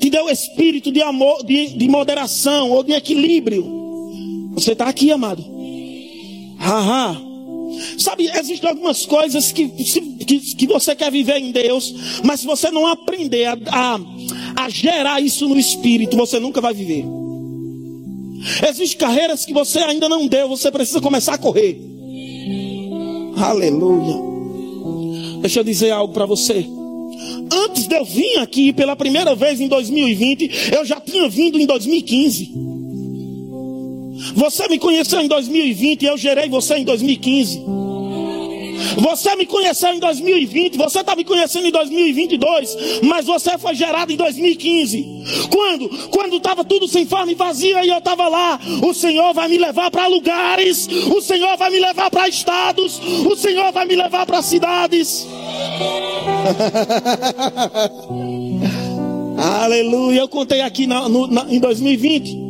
te 0.00 0.08
deu 0.08 0.28
espírito 0.30 0.90
de 0.90 1.02
amor, 1.02 1.44
de, 1.44 1.68
de 1.76 1.88
moderação 1.88 2.70
ou 2.70 2.82
de 2.82 2.92
equilíbrio. 2.92 3.76
Você 4.54 4.72
está 4.72 4.88
aqui, 4.88 5.10
amado. 5.10 5.44
Haha. 6.58 7.27
Sabe, 7.98 8.30
existem 8.34 8.68
algumas 8.68 9.04
coisas 9.04 9.52
que, 9.52 9.68
que, 9.68 10.54
que, 10.54 10.66
você 10.66 10.94
quer 10.94 11.10
viver 11.10 11.38
em 11.38 11.50
Deus, 11.50 11.94
mas 12.24 12.40
se 12.40 12.46
você 12.46 12.70
não 12.70 12.86
aprender 12.86 13.46
a, 13.46 13.58
a, 13.70 14.00
a 14.64 14.68
gerar 14.68 15.20
isso 15.20 15.48
no 15.48 15.58
espírito, 15.58 16.16
você 16.16 16.38
nunca 16.38 16.60
vai 16.60 16.72
viver. 16.72 17.04
Existem 18.68 18.98
carreiras 18.98 19.44
que 19.44 19.52
você 19.52 19.80
ainda 19.80 20.08
não 20.08 20.26
deu, 20.26 20.48
você 20.48 20.70
precisa 20.70 21.00
começar 21.00 21.34
a 21.34 21.38
correr. 21.38 21.80
Aleluia. 23.36 24.16
Deixa 25.40 25.60
eu 25.60 25.64
dizer 25.64 25.90
algo 25.90 26.12
para 26.12 26.26
você. 26.26 26.66
Antes 27.52 27.86
de 27.86 27.94
eu 27.94 28.04
vir 28.04 28.38
aqui 28.38 28.72
pela 28.72 28.94
primeira 28.94 29.34
vez 29.34 29.60
em 29.60 29.68
2020, 29.68 30.74
eu 30.74 30.84
já 30.84 31.00
tinha 31.00 31.28
vindo 31.28 31.58
em 31.58 31.66
2015. 31.66 32.67
Você 34.38 34.68
me 34.68 34.78
conheceu 34.78 35.20
em 35.20 35.26
2020 35.26 36.02
e 36.02 36.06
eu 36.06 36.16
gerei 36.16 36.48
você 36.48 36.76
em 36.76 36.84
2015. 36.84 37.60
Você 38.98 39.34
me 39.34 39.44
conheceu 39.44 39.92
em 39.92 39.98
2020, 39.98 40.76
você 40.76 41.00
está 41.00 41.16
me 41.16 41.24
conhecendo 41.24 41.66
em 41.66 41.72
2022, 41.72 43.00
mas 43.02 43.26
você 43.26 43.58
foi 43.58 43.74
gerado 43.74 44.12
em 44.12 44.16
2015. 44.16 45.48
Quando? 45.50 45.88
Quando 46.10 46.36
estava 46.36 46.64
tudo 46.64 46.86
sem 46.86 47.04
forma 47.04 47.32
e 47.32 47.34
vazia 47.34 47.84
e 47.84 47.88
eu 47.88 47.98
estava 47.98 48.28
lá. 48.28 48.60
O 48.80 48.94
Senhor 48.94 49.34
vai 49.34 49.48
me 49.48 49.58
levar 49.58 49.90
para 49.90 50.06
lugares, 50.06 50.86
o 50.86 51.20
Senhor 51.20 51.56
vai 51.56 51.70
me 51.70 51.80
levar 51.80 52.08
para 52.08 52.28
estados, 52.28 53.00
o 53.26 53.34
Senhor 53.34 53.72
vai 53.72 53.86
me 53.86 53.96
levar 53.96 54.24
para 54.24 54.40
cidades. 54.40 55.26
Aleluia. 59.62 60.20
Eu 60.20 60.28
contei 60.28 60.60
aqui 60.60 60.86
na, 60.86 61.08
no, 61.08 61.26
na, 61.26 61.44
em 61.48 61.58
2020. 61.58 62.47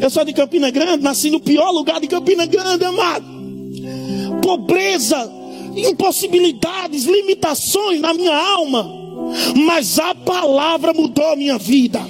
Eu 0.00 0.10
sou 0.10 0.24
de 0.24 0.32
Campina 0.32 0.70
Grande, 0.70 1.02
nasci 1.02 1.30
no 1.30 1.40
pior 1.40 1.70
lugar 1.70 2.00
de 2.00 2.06
Campina 2.06 2.46
Grande, 2.46 2.84
amado. 2.84 3.26
Pobreza, 4.42 5.30
impossibilidades, 5.74 7.04
limitações 7.04 8.00
na 8.00 8.14
minha 8.14 8.36
alma. 8.36 8.88
Mas 9.56 9.98
a 9.98 10.14
palavra 10.14 10.92
mudou 10.92 11.32
a 11.32 11.36
minha 11.36 11.58
vida. 11.58 12.00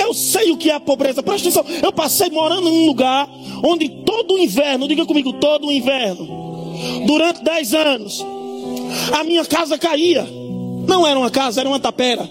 Eu 0.00 0.14
sei 0.14 0.50
o 0.50 0.56
que 0.56 0.70
é 0.70 0.74
a 0.74 0.80
pobreza. 0.80 1.22
Presta 1.22 1.48
atenção. 1.48 1.64
Eu 1.82 1.92
passei 1.92 2.30
morando 2.30 2.68
em 2.68 2.72
um 2.72 2.86
lugar 2.86 3.28
onde 3.62 3.88
todo 4.04 4.34
o 4.34 4.38
inverno, 4.38 4.88
diga 4.88 5.04
comigo, 5.04 5.32
todo 5.34 5.66
o 5.66 5.72
inverno, 5.72 6.26
durante 7.06 7.42
10 7.42 7.74
anos, 7.74 8.24
a 9.18 9.24
minha 9.24 9.44
casa 9.44 9.78
caía. 9.78 10.26
Não 10.86 11.06
era 11.06 11.18
uma 11.18 11.30
casa, 11.30 11.60
era 11.60 11.68
uma 11.68 11.80
tapera. 11.80 12.28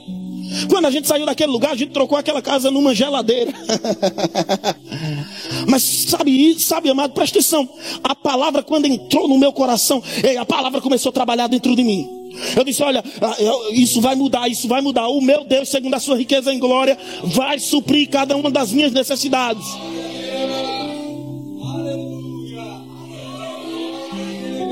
Quando 0.70 0.86
a 0.86 0.92
gente 0.92 1.08
saiu 1.08 1.26
daquele 1.26 1.52
lugar, 1.52 1.72
a 1.72 1.76
gente 1.76 1.92
trocou 1.92 2.18
aquela 2.18 2.42
casa 2.42 2.72
numa 2.72 2.94
geladeira. 2.94 3.54
Mas 5.68 5.84
sabe, 5.84 6.60
sabe, 6.60 6.90
amado, 6.90 7.14
presta 7.14 7.40
atenção. 7.40 7.68
A 8.04 8.16
palavra, 8.16 8.64
quando 8.64 8.86
entrou 8.86 9.28
no 9.28 9.38
meu 9.38 9.52
coração, 9.52 10.02
a 10.40 10.46
palavra 10.46 10.82
começou 10.82 11.10
a 11.10 11.14
trabalhar 11.14 11.48
dentro 11.48 11.76
de 11.76 11.84
mim. 11.84 12.08
Eu 12.56 12.64
disse: 12.64 12.84
Olha, 12.84 13.04
ah, 13.22 13.36
isso 13.72 14.02
vai 14.02 14.16
mudar, 14.16 14.48
isso 14.48 14.68
vai 14.68 14.82
mudar. 14.82 15.08
O 15.08 15.22
meu 15.22 15.44
Deus, 15.44 15.70
segundo 15.70 15.94
a 15.94 16.00
sua 16.00 16.18
riqueza 16.18 16.54
em 16.54 16.60
glória, 16.60 16.98
vai 17.24 17.60
suprir 17.60 18.10
cada 18.10 18.36
uma 18.36 18.52
das 18.52 18.72
minhas 18.72 18.92
necessidades. 18.92 19.66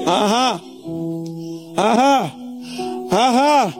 Ahá, 0.07 0.61
ahá, 1.75 2.31
ahá, 3.09 3.73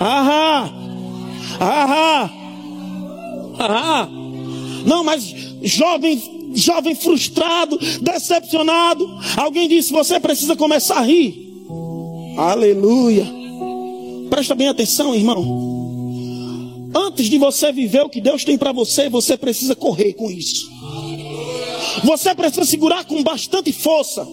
ahá, 0.00 0.77
ahá, 1.60 2.30
ahá. 3.58 4.08
Não, 4.86 5.04
mas 5.04 5.22
jovem, 5.62 6.52
jovem 6.54 6.94
frustrado, 6.94 7.78
decepcionado. 8.00 9.06
Alguém 9.36 9.68
disse: 9.68 9.92
Você 9.92 10.18
precisa 10.20 10.56
começar 10.56 10.98
a 10.98 11.02
rir. 11.02 11.48
Aleluia. 12.36 13.26
Presta 14.30 14.54
bem 14.54 14.68
atenção, 14.68 15.14
irmão. 15.14 15.68
Antes 16.94 17.26
de 17.26 17.38
você 17.38 17.72
viver 17.72 18.02
o 18.02 18.08
que 18.08 18.20
Deus 18.20 18.44
tem 18.44 18.56
para 18.56 18.72
você, 18.72 19.08
você 19.08 19.36
precisa 19.36 19.74
correr 19.74 20.14
com 20.14 20.30
isso. 20.30 20.68
Você 22.04 22.34
precisa 22.34 22.64
segurar 22.64 23.04
com 23.04 23.22
bastante 23.22 23.72
força. 23.72 24.26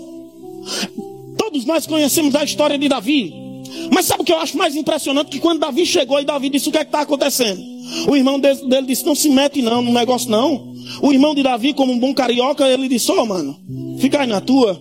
Todos 1.38 1.66
nós 1.66 1.86
conhecemos 1.86 2.36
a 2.36 2.44
história 2.44 2.78
de 2.78 2.88
Davi. 2.88 3.45
Mas 3.92 4.06
sabe 4.06 4.22
o 4.22 4.26
que 4.26 4.32
eu 4.32 4.38
acho 4.38 4.58
mais 4.58 4.76
impressionante? 4.76 5.30
Que 5.30 5.40
quando 5.40 5.60
Davi 5.60 5.86
chegou 5.86 6.20
e 6.20 6.26
Davi 6.26 6.50
disse: 6.50 6.70
O 6.70 6.72
que 6.72 6.78
é 6.78 6.82
está 6.82 7.02
acontecendo? 7.02 7.62
O 8.08 8.16
irmão 8.16 8.40
dele 8.40 8.88
disse: 8.88 9.06
Não 9.06 9.16
se 9.16 9.30
mete 9.30 9.62
não 9.62 9.82
no 9.82 9.92
negócio 9.92 10.30
não. 10.30 10.74
O 11.02 11.12
irmão 11.12 11.34
de 11.34 11.44
Davi, 11.44 11.74
como 11.74 11.92
um 11.92 12.00
bom 12.00 12.14
carioca, 12.14 12.68
ele 12.68 12.88
disse: 12.88 13.12
Ô 13.12 13.22
oh, 13.22 13.26
mano, 13.26 13.58
fica 14.00 14.22
aí 14.22 14.28
na 14.28 14.42
tua. 14.42 14.80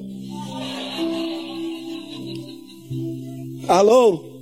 Alô? 3.69 4.33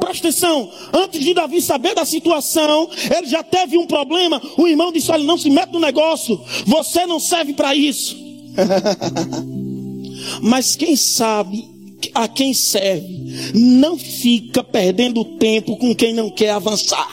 Presta 0.00 0.28
atenção, 0.28 0.70
antes 0.92 1.20
de 1.20 1.32
Davi 1.32 1.62
saber 1.62 1.94
da 1.94 2.04
situação, 2.04 2.90
ele 3.16 3.26
já 3.26 3.42
teve 3.42 3.78
um 3.78 3.86
problema. 3.86 4.40
O 4.56 4.66
irmão 4.66 4.92
disse: 4.92 5.10
Olha, 5.10 5.24
não 5.24 5.38
se 5.38 5.50
mete 5.50 5.72
no 5.72 5.80
negócio, 5.80 6.40
você 6.66 7.06
não 7.06 7.20
serve 7.20 7.54
para 7.54 7.74
isso. 7.74 8.16
Mas 10.42 10.74
quem 10.74 10.96
sabe 10.96 11.73
a 12.14 12.28
quem 12.28 12.52
serve 12.52 13.52
não 13.54 13.96
fica 13.96 14.62
perdendo 14.62 15.24
tempo 15.24 15.76
com 15.76 15.94
quem 15.94 16.12
não 16.12 16.30
quer 16.30 16.50
avançar. 16.50 17.10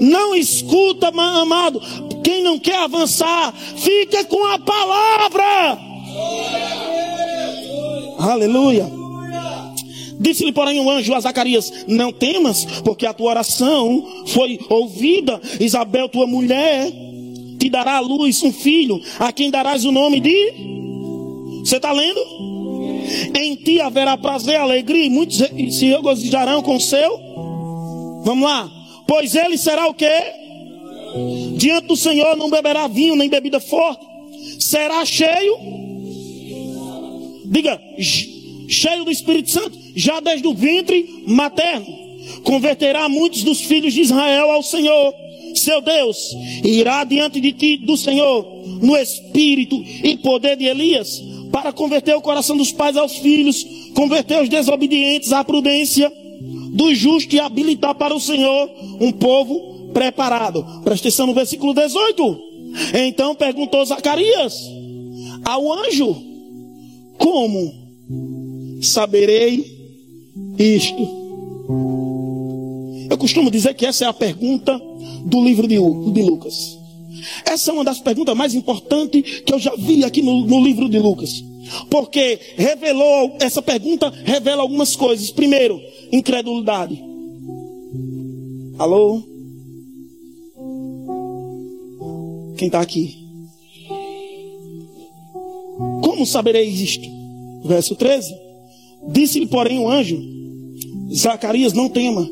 Não 0.00 0.34
escuta, 0.34 1.08
amado. 1.08 1.80
Quem 2.24 2.42
não 2.42 2.58
quer 2.58 2.78
avançar, 2.84 3.52
fica 3.76 4.24
com 4.24 4.44
a 4.46 4.58
palavra. 4.58 5.78
Aleluia. 8.18 8.90
Disse-lhe, 10.18 10.52
porém, 10.52 10.78
um 10.80 10.90
anjo 10.90 11.14
a 11.14 11.20
Zacarias: 11.20 11.84
Não 11.86 12.12
temas, 12.12 12.64
porque 12.84 13.06
a 13.06 13.12
tua 13.12 13.30
oração 13.30 14.24
foi 14.26 14.58
ouvida. 14.68 15.40
Isabel, 15.58 16.08
tua 16.08 16.26
mulher, 16.26 16.90
te 17.58 17.70
dará 17.70 17.96
à 17.96 18.00
luz 18.00 18.42
um 18.42 18.52
filho, 18.52 19.00
a 19.18 19.32
quem 19.32 19.50
darás 19.50 19.84
o 19.84 19.92
nome 19.92 20.20
de. 20.20 20.79
Você 21.64 21.76
está 21.76 21.92
lendo? 21.92 22.20
Em 23.36 23.54
ti 23.56 23.80
haverá 23.80 24.16
prazer, 24.16 24.56
alegria, 24.56 25.04
e 25.04 25.10
muitos 25.10 25.38
se 25.38 25.86
regozijarão 25.86 26.62
com 26.62 26.76
o 26.76 26.80
seu. 26.80 27.18
Vamos 28.24 28.48
lá. 28.48 28.70
Pois 29.06 29.34
ele 29.34 29.58
será 29.58 29.88
o 29.88 29.94
quê? 29.94 30.10
Diante 31.56 31.88
do 31.88 31.96
Senhor 31.96 32.36
não 32.36 32.48
beberá 32.48 32.86
vinho 32.86 33.16
nem 33.16 33.28
bebida 33.28 33.58
forte. 33.60 34.04
Será 34.58 35.04
cheio. 35.04 35.58
Diga, 37.46 37.80
cheio 38.68 39.04
do 39.04 39.10
Espírito 39.10 39.50
Santo, 39.50 39.76
já 39.96 40.20
desde 40.20 40.46
o 40.46 40.54
ventre 40.54 41.24
materno. 41.26 41.86
Converterá 42.44 43.08
muitos 43.08 43.42
dos 43.42 43.60
filhos 43.60 43.92
de 43.92 44.02
Israel 44.02 44.50
ao 44.50 44.62
Senhor, 44.62 45.12
seu 45.54 45.80
Deus. 45.80 46.32
Irá 46.64 47.02
diante 47.02 47.40
de 47.40 47.52
ti, 47.52 47.76
do 47.78 47.96
Senhor, 47.96 48.46
no 48.80 48.96
espírito 48.96 49.82
e 50.04 50.16
poder 50.18 50.56
de 50.56 50.66
Elias, 50.66 51.20
para 51.50 51.72
converter 51.72 52.14
o 52.14 52.22
coração 52.22 52.56
dos 52.56 52.72
pais 52.72 52.96
aos 52.96 53.16
filhos, 53.16 53.64
converter 53.94 54.42
os 54.42 54.48
desobedientes 54.48 55.32
à 55.32 55.44
prudência 55.44 56.10
do 56.72 56.94
justo 56.94 57.34
e 57.34 57.40
habilitar 57.40 57.94
para 57.94 58.14
o 58.14 58.20
Senhor 58.20 58.70
um 59.00 59.12
povo 59.12 59.90
preparado. 59.92 60.64
Presta 60.84 61.08
atenção 61.08 61.26
no 61.26 61.34
versículo 61.34 61.74
18. 61.74 62.50
Então 62.94 63.34
perguntou 63.34 63.84
Zacarias 63.84 64.54
ao 65.44 65.72
anjo: 65.72 66.16
Como 67.18 67.74
saberei 68.82 69.64
isto? 70.58 71.20
Eu 73.10 73.18
costumo 73.18 73.50
dizer 73.50 73.74
que 73.74 73.84
essa 73.84 74.04
é 74.04 74.08
a 74.08 74.12
pergunta 74.12 74.80
do 75.24 75.42
livro 75.42 75.66
de, 75.66 75.78
Lucas. 75.78 76.78
Essa 77.44 77.70
é 77.70 77.74
uma 77.74 77.84
das 77.84 78.00
perguntas 78.00 78.36
mais 78.36 78.54
importantes 78.54 79.40
que 79.40 79.52
eu 79.52 79.58
já 79.58 79.74
vi 79.76 80.04
aqui 80.04 80.22
no, 80.22 80.46
no 80.46 80.62
livro 80.62 80.88
de 80.88 80.98
Lucas. 80.98 81.30
Porque 81.88 82.38
revelou, 82.56 83.36
essa 83.40 83.62
pergunta 83.62 84.12
revela 84.24 84.62
algumas 84.62 84.96
coisas. 84.96 85.30
Primeiro, 85.30 85.80
incredulidade. 86.10 87.00
Alô? 88.78 89.22
Quem 92.56 92.66
está 92.66 92.80
aqui? 92.80 93.16
Como 96.02 96.26
sabereis 96.26 96.80
isto? 96.80 97.08
Verso 97.64 97.94
13. 97.94 98.34
Disse-lhe, 99.08 99.46
porém, 99.46 99.78
o 99.78 99.88
anjo: 99.88 100.20
Zacarias, 101.14 101.72
não 101.72 101.88
tema, 101.88 102.28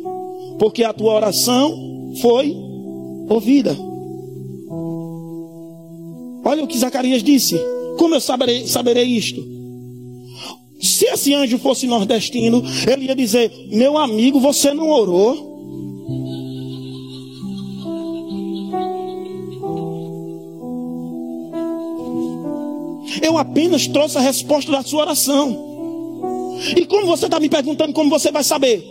porque 0.58 0.84
a 0.84 0.92
tua 0.92 1.14
oração 1.14 2.14
foi 2.20 2.54
ouvida. 3.28 3.87
Olha 6.48 6.64
o 6.64 6.66
que 6.66 6.78
Zacarias 6.78 7.22
disse. 7.22 7.60
Como 7.98 8.14
eu 8.14 8.20
saberei, 8.22 8.66
saberei 8.66 9.04
isto? 9.04 9.46
Se 10.80 11.04
esse 11.04 11.34
anjo 11.34 11.58
fosse 11.58 11.86
nordestino, 11.86 12.62
ele 12.90 13.04
ia 13.04 13.14
dizer: 13.14 13.52
Meu 13.70 13.98
amigo, 13.98 14.40
você 14.40 14.72
não 14.72 14.88
orou? 14.88 15.46
Eu 23.20 23.36
apenas 23.36 23.86
trouxe 23.86 24.16
a 24.16 24.22
resposta 24.22 24.72
da 24.72 24.82
sua 24.82 25.02
oração. 25.02 26.56
E 26.74 26.86
como 26.86 27.04
você 27.04 27.26
está 27.26 27.38
me 27.38 27.50
perguntando 27.50 27.92
como 27.92 28.08
você 28.08 28.32
vai 28.32 28.42
saber? 28.42 28.82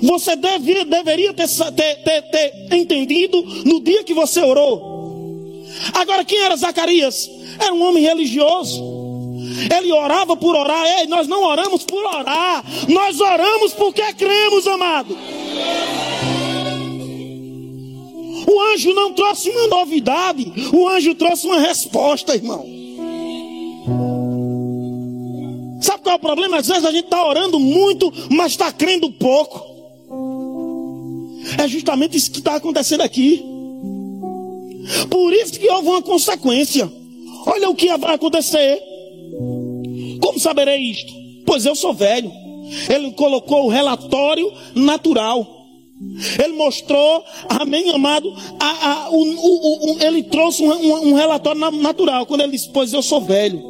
Você 0.00 0.36
deve, 0.36 0.84
deveria 0.84 1.34
ter, 1.34 1.48
ter, 1.48 1.96
ter, 2.04 2.22
ter 2.22 2.76
entendido 2.76 3.42
no 3.64 3.80
dia 3.80 4.04
que 4.04 4.14
você 4.14 4.40
orou. 4.40 4.91
Agora, 5.94 6.24
quem 6.24 6.38
era 6.38 6.56
Zacarias? 6.56 7.30
Era 7.58 7.72
um 7.72 7.82
homem 7.82 8.02
religioso. 8.02 8.82
Ele 9.74 9.92
orava 9.92 10.36
por 10.36 10.54
orar. 10.56 10.84
Ei, 10.98 11.06
nós 11.06 11.28
não 11.28 11.42
oramos 11.42 11.84
por 11.84 12.04
orar. 12.04 12.64
Nós 12.88 13.20
oramos 13.20 13.72
porque 13.72 14.02
cremos, 14.14 14.66
amado. 14.66 15.16
O 18.46 18.60
anjo 18.74 18.92
não 18.92 19.12
trouxe 19.12 19.48
uma 19.50 19.66
novidade, 19.68 20.52
o 20.74 20.88
anjo 20.88 21.14
trouxe 21.14 21.46
uma 21.46 21.58
resposta, 21.58 22.34
irmão. 22.34 22.66
Sabe 25.80 26.02
qual 26.02 26.14
é 26.14 26.16
o 26.16 26.20
problema? 26.20 26.58
Às 26.58 26.68
vezes 26.68 26.84
a 26.84 26.90
gente 26.92 27.04
está 27.04 27.26
orando 27.26 27.58
muito, 27.58 28.12
mas 28.30 28.52
está 28.52 28.70
crendo 28.72 29.10
pouco. 29.12 29.72
É 31.58 31.66
justamente 31.66 32.16
isso 32.16 32.30
que 32.30 32.38
está 32.38 32.56
acontecendo 32.56 33.00
aqui. 33.00 33.51
Por 35.08 35.32
isso 35.32 35.58
que 35.58 35.68
houve 35.68 35.88
uma 35.88 36.02
consequência. 36.02 36.90
Olha 37.46 37.68
o 37.70 37.74
que 37.74 37.96
vai 37.96 38.14
acontecer. 38.14 38.80
Como 40.20 40.38
saberei 40.38 40.78
isto? 40.78 41.12
Pois 41.44 41.66
eu 41.66 41.74
sou 41.74 41.92
velho. 41.92 42.30
Ele 42.88 43.12
colocou 43.12 43.66
o 43.66 43.68
relatório 43.68 44.50
natural. 44.74 45.60
Ele 46.42 46.54
mostrou, 46.54 47.22
amém, 47.48 47.90
amado, 47.90 48.32
a, 48.58 48.88
a, 48.90 49.10
o, 49.10 49.16
o, 49.16 49.92
o, 49.92 50.02
ele 50.02 50.24
trouxe 50.24 50.62
um, 50.62 50.72
um, 50.72 51.08
um, 51.08 51.14
relatório 51.14 51.60
natural. 51.70 52.26
Quando 52.26 52.40
ele 52.40 52.52
disse, 52.52 52.70
pois 52.70 52.92
eu 52.92 53.02
sou 53.02 53.20
velho. 53.20 53.62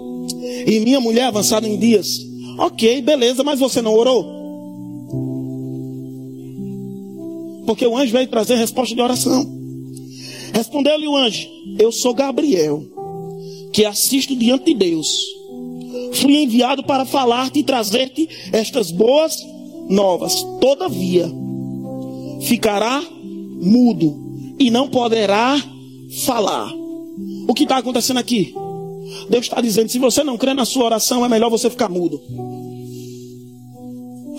E 0.66 0.80
minha 0.80 1.00
mulher 1.00 1.24
avançada 1.24 1.68
em 1.68 1.78
dias. 1.78 2.20
Ok, 2.58 3.02
beleza, 3.02 3.42
mas 3.42 3.58
você 3.58 3.82
não 3.82 3.94
orou? 3.94 4.40
Porque 7.66 7.86
o 7.86 7.96
anjo 7.96 8.12
veio 8.12 8.28
trazer 8.28 8.56
resposta 8.56 8.94
de 8.94 9.00
oração. 9.00 9.61
Respondeu-lhe 10.52 11.08
o 11.08 11.16
anjo: 11.16 11.48
Eu 11.78 11.90
sou 11.90 12.14
Gabriel, 12.14 12.84
que 13.72 13.84
assisto 13.84 14.36
diante 14.36 14.66
de 14.66 14.74
Deus. 14.74 15.08
Fui 16.14 16.36
enviado 16.42 16.82
para 16.84 17.04
falar-te 17.04 17.60
e 17.60 17.64
trazer-te 17.64 18.28
estas 18.52 18.90
boas 18.90 19.36
novas. 19.88 20.42
Todavia, 20.60 21.30
ficará 22.42 23.02
mudo 23.60 24.54
e 24.58 24.70
não 24.70 24.88
poderá 24.88 25.56
falar. 26.24 26.72
O 27.48 27.54
que 27.54 27.64
está 27.64 27.78
acontecendo 27.78 28.18
aqui? 28.18 28.54
Deus 29.28 29.44
está 29.46 29.60
dizendo: 29.60 29.88
se 29.88 29.98
você 29.98 30.22
não 30.22 30.36
crê 30.36 30.54
na 30.54 30.64
sua 30.64 30.84
oração, 30.84 31.24
é 31.24 31.28
melhor 31.28 31.50
você 31.50 31.70
ficar 31.70 31.88
mudo. 31.88 32.20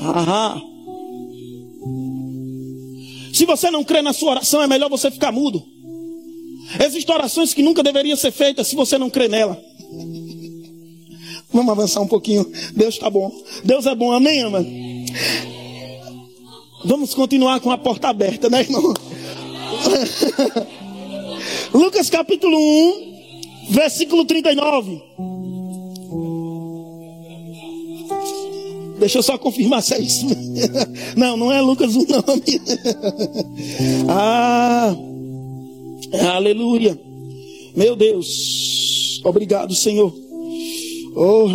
Aham. 0.01 0.61
Se 3.33 3.45
você 3.45 3.71
não 3.71 3.83
crê 3.83 4.01
na 4.01 4.13
sua 4.13 4.31
oração, 4.31 4.61
é 4.61 4.67
melhor 4.67 4.89
você 4.89 5.09
ficar 5.09 5.31
mudo. 5.31 5.72
Existem 6.79 7.15
orações 7.15 7.53
que 7.53 7.61
nunca 7.61 7.83
deveriam 7.83 8.15
ser 8.15 8.31
feitas 8.31 8.67
se 8.67 8.75
você 8.75 8.97
não 8.97 9.09
crê 9.09 9.27
nela. 9.27 9.61
Vamos 11.51 11.71
avançar 11.71 12.01
um 12.01 12.07
pouquinho. 12.07 12.49
Deus 12.75 12.95
está 12.95 13.09
bom. 13.09 13.31
Deus 13.63 13.85
é 13.85 13.93
bom. 13.93 14.11
Amém, 14.11 14.41
ama? 14.41 14.65
Vamos 16.83 17.13
continuar 17.13 17.59
com 17.59 17.71
a 17.71 17.77
porta 17.77 18.09
aberta, 18.09 18.49
né, 18.49 18.61
irmão? 18.61 18.93
Lucas 21.73 22.09
capítulo 22.09 22.57
1, 22.57 23.69
versículo 23.69 24.25
39. 24.25 25.01
Deixa 28.99 29.19
eu 29.19 29.23
só 29.23 29.37
confirmar 29.37 29.83
se 29.83 29.93
é 29.93 30.01
isso. 30.01 30.25
Não, 31.17 31.35
não 31.35 31.51
é 31.51 31.59
Lucas 31.61 31.95
1, 31.95 32.05
não. 32.07 32.23
Ah. 34.07 34.95
Aleluia. 36.21 36.99
Meu 37.75 37.95
Deus. 37.95 39.21
Obrigado, 39.23 39.73
Senhor. 39.73 40.13
Oh, 41.15 41.47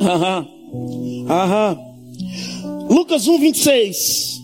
Aham. 0.00 0.48
Aham. 1.28 1.78
Lucas 2.88 3.28
1, 3.28 3.38
26. 3.38 4.40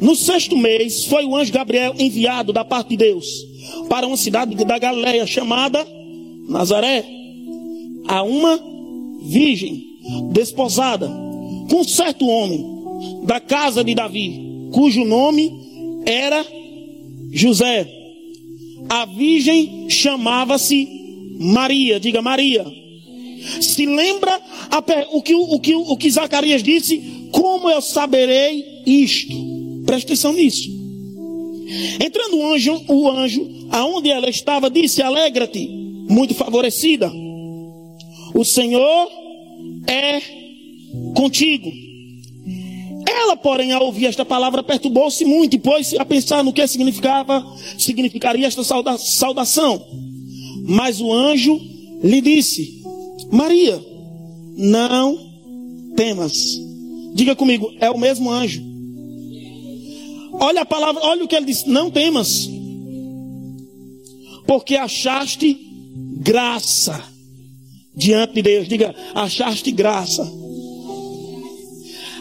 No 0.00 0.14
sexto 0.14 0.56
mês 0.56 1.04
foi 1.04 1.24
o 1.24 1.34
anjo 1.36 1.52
Gabriel 1.52 1.94
enviado 1.98 2.52
da 2.52 2.64
parte 2.64 2.90
de 2.90 2.96
Deus 2.98 3.26
para 3.88 4.06
uma 4.06 4.16
cidade 4.16 4.54
da 4.64 4.78
Galileia 4.78 5.26
chamada 5.26 5.86
Nazaré, 6.48 7.04
a 8.06 8.22
uma 8.22 8.58
virgem 9.22 9.84
desposada 10.32 11.08
com 11.68 11.80
um 11.80 11.84
certo 11.84 12.26
homem 12.26 12.64
da 13.24 13.40
casa 13.40 13.84
de 13.84 13.94
Davi 13.94 14.47
cujo 14.72 15.04
nome 15.04 15.52
era 16.06 16.44
José. 17.32 17.88
A 18.88 19.04
virgem 19.04 19.88
chamava-se 19.90 20.88
Maria, 21.38 22.00
diga 22.00 22.22
Maria. 22.22 22.64
Se 23.60 23.86
lembra 23.86 24.40
o 25.12 25.22
que, 25.22 25.34
o, 25.34 25.60
que, 25.60 25.74
o 25.74 25.96
que 25.96 26.10
Zacarias 26.10 26.62
disse? 26.62 27.28
Como 27.30 27.70
eu 27.70 27.80
saberei 27.80 28.64
isto? 28.86 29.34
Preste 29.86 30.06
atenção 30.06 30.32
nisso. 30.32 30.68
Entrando 32.02 32.38
o 32.38 32.52
anjo, 32.52 32.82
o 32.88 33.10
anjo, 33.10 33.46
aonde 33.70 34.10
ela 34.10 34.28
estava, 34.28 34.70
disse: 34.70 35.02
Alegra-te, 35.02 35.68
muito 36.08 36.34
favorecida. 36.34 37.12
O 38.34 38.44
Senhor 38.44 39.08
é 39.86 40.20
contigo. 41.14 41.87
Ela, 43.18 43.36
porém, 43.36 43.72
ao 43.72 43.84
ouvir 43.84 44.06
esta 44.06 44.24
palavra, 44.24 44.62
perturbou-se 44.62 45.24
muito 45.24 45.56
e 45.56 45.58
pôs-se 45.58 45.98
a 45.98 46.04
pensar 46.04 46.44
no 46.44 46.52
que 46.52 46.64
significava, 46.68 47.44
significaria 47.76 48.46
esta 48.46 48.62
sauda, 48.62 48.96
saudação. 48.96 49.84
Mas 50.62 51.00
o 51.00 51.12
anjo 51.12 51.60
lhe 52.00 52.20
disse: 52.20 52.80
Maria, 53.32 53.84
não 54.56 55.18
temas. 55.96 56.32
Diga 57.12 57.34
comigo, 57.34 57.72
é 57.80 57.90
o 57.90 57.98
mesmo 57.98 58.30
anjo. 58.30 58.62
Olha 60.34 60.62
a 60.62 60.66
palavra, 60.66 61.04
olha 61.04 61.24
o 61.24 61.28
que 61.28 61.34
ele 61.34 61.46
disse: 61.46 61.68
Não 61.68 61.90
temas, 61.90 62.48
porque 64.46 64.76
achaste 64.76 65.58
graça 66.20 67.02
diante 67.96 68.34
de 68.34 68.42
Deus. 68.42 68.68
Diga, 68.68 68.94
achaste 69.12 69.72
graça 69.72 70.47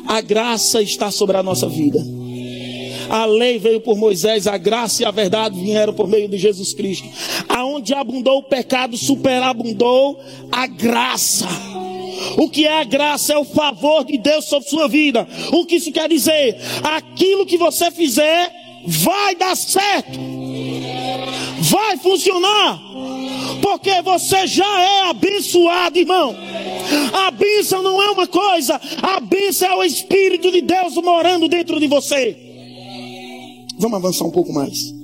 a 0.07 0.21
graça 0.21 0.81
está 0.81 1.11
sobre 1.11 1.37
a 1.37 1.43
nossa 1.43 1.67
vida. 1.67 2.03
A 3.09 3.25
lei 3.25 3.57
veio 3.57 3.79
por 3.79 3.97
Moisés, 3.97 4.47
a 4.47 4.57
graça 4.57 5.03
e 5.03 5.05
a 5.05 5.11
verdade 5.11 5.59
vieram 5.59 5.93
por 5.93 6.07
meio 6.07 6.27
de 6.27 6.37
Jesus 6.37 6.73
Cristo. 6.73 7.07
Aonde 7.47 7.93
abundou 7.93 8.39
o 8.39 8.43
pecado, 8.43 8.97
superabundou 8.97 10.19
a 10.51 10.67
graça. 10.67 11.47
O 12.37 12.49
que 12.49 12.65
é 12.65 12.81
a 12.81 12.83
graça 12.83 13.33
é 13.33 13.37
o 13.37 13.45
favor 13.45 14.03
de 14.03 14.17
Deus 14.17 14.45
sobre 14.45 14.69
sua 14.69 14.87
vida. 14.87 15.27
O 15.51 15.65
que 15.65 15.75
isso 15.75 15.91
quer 15.91 16.09
dizer? 16.09 16.57
Aquilo 16.83 17.45
que 17.45 17.57
você 17.57 17.89
fizer 17.91 18.51
vai 18.85 19.35
dar 19.35 19.55
certo. 19.55 20.19
Vai 21.59 21.97
funcionar. 21.97 22.81
Porque 23.67 24.01
você 24.01 24.47
já 24.47 24.81
é 24.81 25.09
abençoado, 25.09 25.99
irmão. 25.99 26.33
A 27.13 27.29
bênção 27.31 27.83
não 27.83 28.01
é 28.01 28.09
uma 28.11 28.25
coisa, 28.25 28.79
a 29.01 29.19
bênção 29.19 29.67
é 29.67 29.75
o 29.75 29.83
Espírito 29.83 30.49
de 30.49 30.61
Deus 30.61 30.95
morando 30.95 31.49
dentro 31.49 31.77
de 31.77 31.85
você. 31.85 32.37
Vamos 33.77 33.97
avançar 33.97 34.23
um 34.23 34.31
pouco 34.31 34.53
mais. 34.53 34.95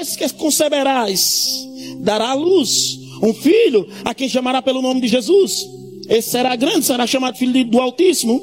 Esse 0.00 0.16
que 0.16 0.26
conceberás 0.30 1.68
dará 1.98 2.30
à 2.30 2.34
luz 2.34 2.98
um 3.22 3.34
filho 3.34 3.86
a 4.06 4.14
quem 4.14 4.26
chamará 4.26 4.62
pelo 4.62 4.80
nome 4.80 5.02
de 5.02 5.08
Jesus. 5.08 5.68
Esse 6.08 6.30
será 6.30 6.56
grande, 6.56 6.86
será 6.86 7.06
chamado 7.06 7.36
filho 7.36 7.62
do 7.66 7.78
Altíssimo. 7.78 8.42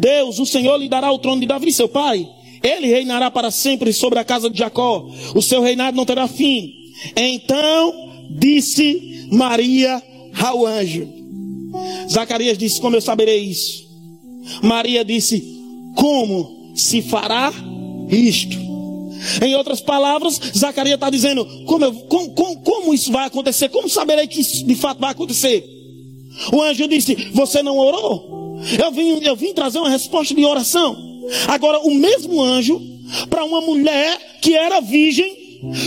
Deus, 0.00 0.40
o 0.40 0.46
Senhor, 0.46 0.76
lhe 0.78 0.88
dará 0.88 1.12
o 1.12 1.18
trono 1.20 1.40
de 1.40 1.46
Davi, 1.46 1.72
seu 1.72 1.88
pai. 1.88 2.28
Ele 2.60 2.88
reinará 2.88 3.30
para 3.30 3.52
sempre 3.52 3.92
sobre 3.92 4.18
a 4.18 4.24
casa 4.24 4.50
de 4.50 4.58
Jacó. 4.58 5.08
O 5.32 5.40
seu 5.40 5.62
reinado 5.62 5.96
não 5.96 6.04
terá 6.04 6.26
fim. 6.26 6.81
Então 7.16 7.92
disse 8.38 9.28
Maria 9.30 10.02
ao 10.40 10.66
anjo. 10.66 11.08
Zacarias 12.10 12.58
disse: 12.58 12.80
Como 12.80 12.96
eu 12.96 13.00
saberei 13.00 13.40
isso? 13.40 13.88
Maria 14.62 15.04
disse: 15.04 15.42
Como 15.96 16.72
se 16.74 17.02
fará 17.02 17.52
isto? 18.10 18.72
Em 19.40 19.54
outras 19.54 19.80
palavras, 19.80 20.40
Zacarias 20.56 20.96
está 20.96 21.08
dizendo: 21.08 21.46
como, 21.64 21.84
eu, 21.84 21.92
como, 21.92 22.30
como, 22.32 22.60
como, 22.62 22.94
isso 22.94 23.12
vai 23.12 23.26
acontecer? 23.26 23.68
Como 23.68 23.88
saberei 23.88 24.26
que 24.26 24.40
isso 24.40 24.66
de 24.66 24.74
fato 24.74 24.98
vai 25.00 25.10
acontecer? 25.10 25.64
O 26.52 26.60
anjo 26.60 26.88
disse: 26.88 27.14
Você 27.32 27.62
não 27.62 27.78
orou? 27.78 28.58
Eu 28.82 28.90
vim, 28.92 29.22
eu 29.22 29.36
vim 29.36 29.52
trazer 29.52 29.78
uma 29.78 29.90
resposta 29.90 30.34
de 30.34 30.44
oração. 30.44 30.96
Agora, 31.48 31.78
o 31.80 31.94
mesmo 31.94 32.40
anjo, 32.42 32.80
para 33.30 33.44
uma 33.44 33.60
mulher 33.60 34.38
que 34.40 34.54
era 34.54 34.80
virgem, 34.80 35.41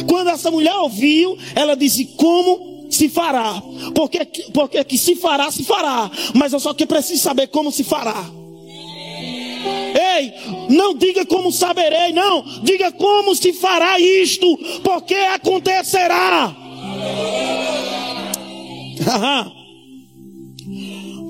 quando 0.08 0.30
essa 0.30 0.50
mulher 0.50 0.76
ouviu, 0.76 1.38
ela 1.56 1.76
disse: 1.76 2.06
Como 2.16 2.76
se 2.90 3.10
fará. 3.10 3.62
Porque, 3.94 4.26
porque 4.54 4.84
que 4.84 4.98
se 4.98 5.16
fará, 5.16 5.52
se 5.52 5.64
fará. 5.64 6.10
Mas 6.34 6.54
eu 6.54 6.60
só 6.60 6.74
que 6.74 6.86
preciso 6.86 7.22
saber 7.22 7.48
como 7.48 7.72
se 7.72 7.84
fará. 7.84 8.30
Ei, 10.18 10.34
não 10.70 10.94
diga 10.94 11.26
como 11.26 11.52
saberei, 11.52 12.14
não. 12.14 12.44
Diga 12.64 12.92
como 12.92 13.36
se 13.36 13.54
fará 13.54 14.00
isto, 14.00 14.58
porque 14.84 15.16
acontecerá. 15.16 16.56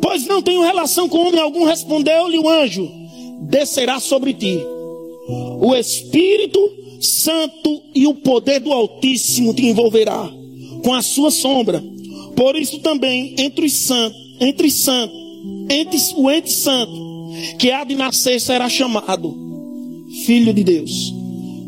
pois 0.02 0.26
não 0.26 0.42
tenho 0.42 0.62
relação 0.62 1.10
com 1.10 1.28
homem 1.28 1.40
algum, 1.40 1.64
respondeu-lhe 1.66 2.38
o 2.38 2.50
anjo. 2.50 2.92
descerá 3.42 4.00
sobre 4.00 4.34
ti. 4.34 4.60
O 5.60 5.76
Espírito 5.76 6.85
Santo 7.00 7.82
e 7.94 8.08
o 8.08 8.14
poder 8.14 8.60
do 8.60 8.72
Altíssimo 8.72 9.54
te 9.54 9.66
envolverá 9.66 10.32
com 10.84 10.94
a 10.94 11.02
sua 11.02 11.32
sombra. 11.32 11.84
Por 12.36 12.56
isso 12.56 12.80
também 12.80 13.36
entre 13.38 13.66
os 13.66 13.74
santos, 13.74 14.20
entre 14.40 14.70
santos, 14.70 15.18
entre 15.70 15.98
o 16.16 16.30
ente 16.30 16.52
santo 16.52 17.06
que 17.58 17.72
há 17.72 17.84
de 17.84 17.96
nascer 17.96 18.40
será 18.40 18.70
chamado 18.70 19.36
filho 20.26 20.54
de 20.54 20.64
Deus. 20.64 21.14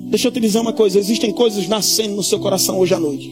Deixa 0.10 0.28
eu 0.28 0.32
te 0.32 0.40
dizer 0.40 0.60
uma 0.60 0.74
coisa: 0.74 1.00
existem 1.00 1.32
coisas 1.32 1.68
nascendo 1.68 2.16
no 2.16 2.24
seu 2.24 2.40
coração 2.40 2.80
hoje 2.80 2.94
à 2.94 3.00
noite. 3.00 3.30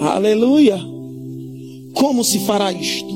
Aleluia. 0.00 0.78
Como 1.94 2.24
se 2.24 2.40
fará 2.40 2.72
isto? 2.72 3.14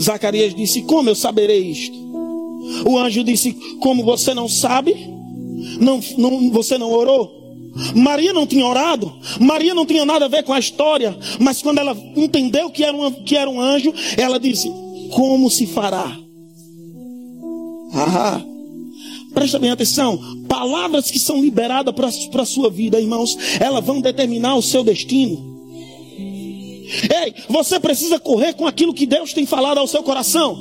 Zacarias 0.00 0.54
disse: 0.54 0.82
Como 0.82 1.08
eu 1.08 1.14
saberei 1.14 1.70
isto? 1.70 1.96
O 2.86 2.98
anjo 2.98 3.24
disse: 3.24 3.52
Como 3.80 4.04
você 4.04 4.34
não 4.34 4.48
sabe? 4.48 4.94
Não, 5.80 6.00
não, 6.18 6.50
você 6.50 6.78
não 6.78 6.90
orou? 6.90 7.42
Maria 7.94 8.32
não 8.32 8.46
tinha 8.46 8.64
orado, 8.64 9.12
Maria 9.40 9.74
não 9.74 9.84
tinha 9.84 10.04
nada 10.04 10.26
a 10.26 10.28
ver 10.28 10.44
com 10.44 10.52
a 10.52 10.60
história, 10.60 11.16
mas 11.40 11.60
quando 11.60 11.78
ela 11.78 11.96
entendeu 12.14 12.70
que 12.70 12.84
era, 12.84 12.96
uma, 12.96 13.10
que 13.10 13.36
era 13.36 13.50
um 13.50 13.60
anjo, 13.60 13.92
ela 14.16 14.38
disse: 14.38 14.70
Como 15.10 15.50
se 15.50 15.66
fará? 15.66 16.16
Ah, 17.92 18.40
Presta 19.34 19.58
bem 19.58 19.70
atenção. 19.70 20.18
Palavras 20.48 21.10
que 21.10 21.18
são 21.18 21.42
liberadas 21.42 21.92
para 22.30 22.42
a 22.42 22.46
sua 22.46 22.70
vida, 22.70 23.00
irmãos, 23.00 23.36
elas 23.60 23.84
vão 23.84 24.00
determinar 24.00 24.54
o 24.54 24.62
seu 24.62 24.84
destino. 24.84 25.52
Ei, 27.24 27.34
você 27.48 27.80
precisa 27.80 28.20
correr 28.20 28.54
com 28.54 28.66
aquilo 28.66 28.94
que 28.94 29.04
Deus 29.04 29.32
tem 29.32 29.44
falado 29.44 29.78
ao 29.78 29.88
seu 29.88 30.04
coração. 30.04 30.56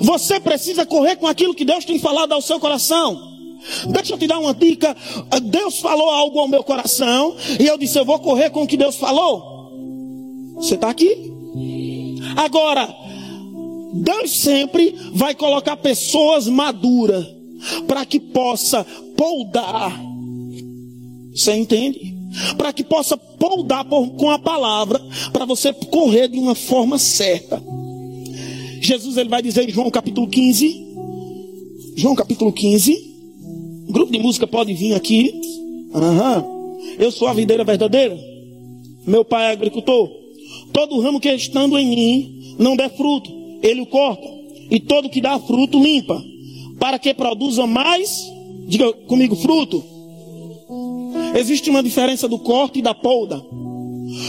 Você 0.00 0.40
precisa 0.40 0.86
correr 0.86 1.16
com 1.16 1.26
aquilo 1.26 1.54
que 1.54 1.64
Deus 1.64 1.84
tem 1.84 1.98
falado 1.98 2.32
ao 2.32 2.40
seu 2.40 2.58
coração. 2.58 3.35
Deixa 3.88 4.14
eu 4.14 4.18
te 4.18 4.26
dar 4.26 4.38
uma 4.38 4.54
dica. 4.54 4.96
Deus 5.42 5.78
falou 5.78 6.10
algo 6.10 6.38
ao 6.38 6.48
meu 6.48 6.62
coração 6.62 7.36
e 7.58 7.66
eu 7.66 7.76
disse: 7.78 7.98
Eu 7.98 8.04
vou 8.04 8.18
correr 8.18 8.50
com 8.50 8.62
o 8.62 8.66
que 8.66 8.76
Deus 8.76 8.96
falou. 8.96 9.56
Você 10.56 10.74
está 10.74 10.90
aqui? 10.90 11.32
Agora, 12.36 12.88
Deus 13.94 14.30
sempre 14.38 14.94
vai 15.12 15.34
colocar 15.34 15.76
pessoas 15.76 16.46
maduras 16.48 17.26
para 17.86 18.04
que 18.04 18.20
possa 18.20 18.84
poldar. 19.16 20.00
Você 21.34 21.54
entende? 21.54 22.14
Para 22.56 22.72
que 22.72 22.84
possa 22.84 23.16
poldar 23.16 23.84
com 23.84 24.30
a 24.30 24.38
palavra, 24.38 25.00
para 25.32 25.44
você 25.44 25.72
correr 25.72 26.28
de 26.28 26.38
uma 26.38 26.54
forma 26.54 26.98
certa. 26.98 27.62
Jesus 28.80 29.16
ele 29.16 29.28
vai 29.28 29.42
dizer 29.42 29.68
em 29.68 29.72
João 29.72 29.90
capítulo 29.90 30.28
15, 30.28 30.86
João 31.96 32.14
capítulo 32.14 32.52
15, 32.52 33.15
grupo 33.88 34.12
de 34.12 34.18
música 34.18 34.46
pode 34.46 34.72
vir 34.74 34.94
aqui. 34.94 35.32
Uhum. 35.92 36.76
Eu 36.98 37.10
sou 37.10 37.28
a 37.28 37.32
videira 37.32 37.64
verdadeira. 37.64 38.18
Meu 39.06 39.24
pai 39.24 39.46
é 39.46 39.52
agricultor. 39.52 40.10
Todo 40.72 41.00
ramo 41.00 41.20
que 41.20 41.28
estando 41.32 41.78
em 41.78 41.88
mim 41.88 42.56
não 42.58 42.76
der 42.76 42.90
fruto, 42.90 43.30
ele 43.62 43.80
o 43.80 43.86
corta. 43.86 44.26
E 44.70 44.80
todo 44.80 45.08
que 45.08 45.20
dá 45.20 45.38
fruto 45.38 45.82
limpa, 45.82 46.22
para 46.78 46.98
que 46.98 47.14
produza 47.14 47.66
mais, 47.66 48.24
diga 48.66 48.92
comigo, 48.92 49.36
fruto. 49.36 49.82
Existe 51.38 51.70
uma 51.70 51.82
diferença 51.82 52.26
do 52.28 52.38
corte 52.38 52.80
e 52.80 52.82
da 52.82 52.94
polda. 52.94 53.40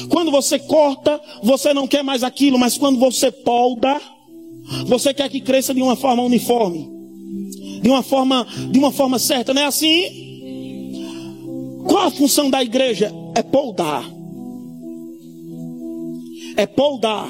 Quando 0.10 0.32
você 0.32 0.60
corta, 0.60 1.20
você 1.44 1.74
não 1.74 1.88
quer 1.88 2.04
mais 2.04 2.24
aquilo, 2.24 2.60
mas 2.60 2.78
quando 2.78 3.00
você 3.00 3.32
polda, 3.32 4.00
você 4.86 5.14
quer 5.14 5.30
que 5.30 5.42
cresça 5.42 5.74
de 5.74 5.82
uma 5.82 5.96
forma 5.96 6.24
uniforme, 6.24 6.90
de 7.82 7.90
uma 7.90 8.04
forma, 8.04 8.46
de 8.72 8.80
uma 8.80 8.92
forma 8.92 9.20
certa, 9.20 9.54
não 9.54 9.62
é 9.62 9.66
assim? 9.66 10.28
Qual 11.88 12.08
a 12.08 12.12
função 12.12 12.50
da 12.50 12.64
igreja? 12.64 13.12
É 13.36 13.42
poldar. 13.42 14.04
É 16.56 16.66
poldar. 16.66 17.30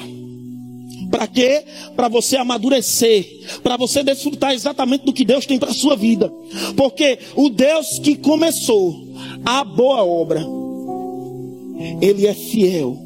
Para 1.10 1.26
quê? 1.26 1.64
Para 1.96 2.08
você 2.08 2.36
amadurecer, 2.36 3.26
para 3.62 3.76
você 3.76 4.02
desfrutar 4.02 4.52
exatamente 4.52 5.04
do 5.04 5.12
que 5.12 5.24
Deus 5.24 5.46
tem 5.46 5.58
para 5.58 5.70
a 5.70 5.74
sua 5.74 5.96
vida. 5.96 6.30
Porque 6.76 7.18
o 7.34 7.48
Deus 7.48 7.98
que 7.98 8.16
começou 8.16 9.08
a 9.44 9.64
boa 9.64 10.04
obra, 10.04 10.44
ele 12.00 12.26
é 12.26 12.34
fiel. 12.34 12.98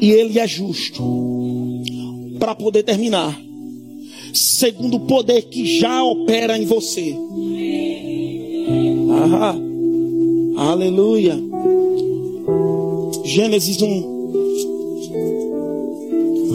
E 0.00 0.10
ele 0.12 0.38
é 0.38 0.46
justo 0.46 1.02
para 2.38 2.54
poder 2.54 2.82
terminar, 2.82 3.38
segundo 4.32 4.96
o 4.96 5.00
poder 5.00 5.42
que 5.42 5.78
já 5.78 6.02
opera 6.02 6.58
em 6.58 6.64
você. 6.64 7.14
Ah, 9.32 9.56
aleluia. 10.70 11.38
Gênesis 13.24 13.80
1. 13.80 14.20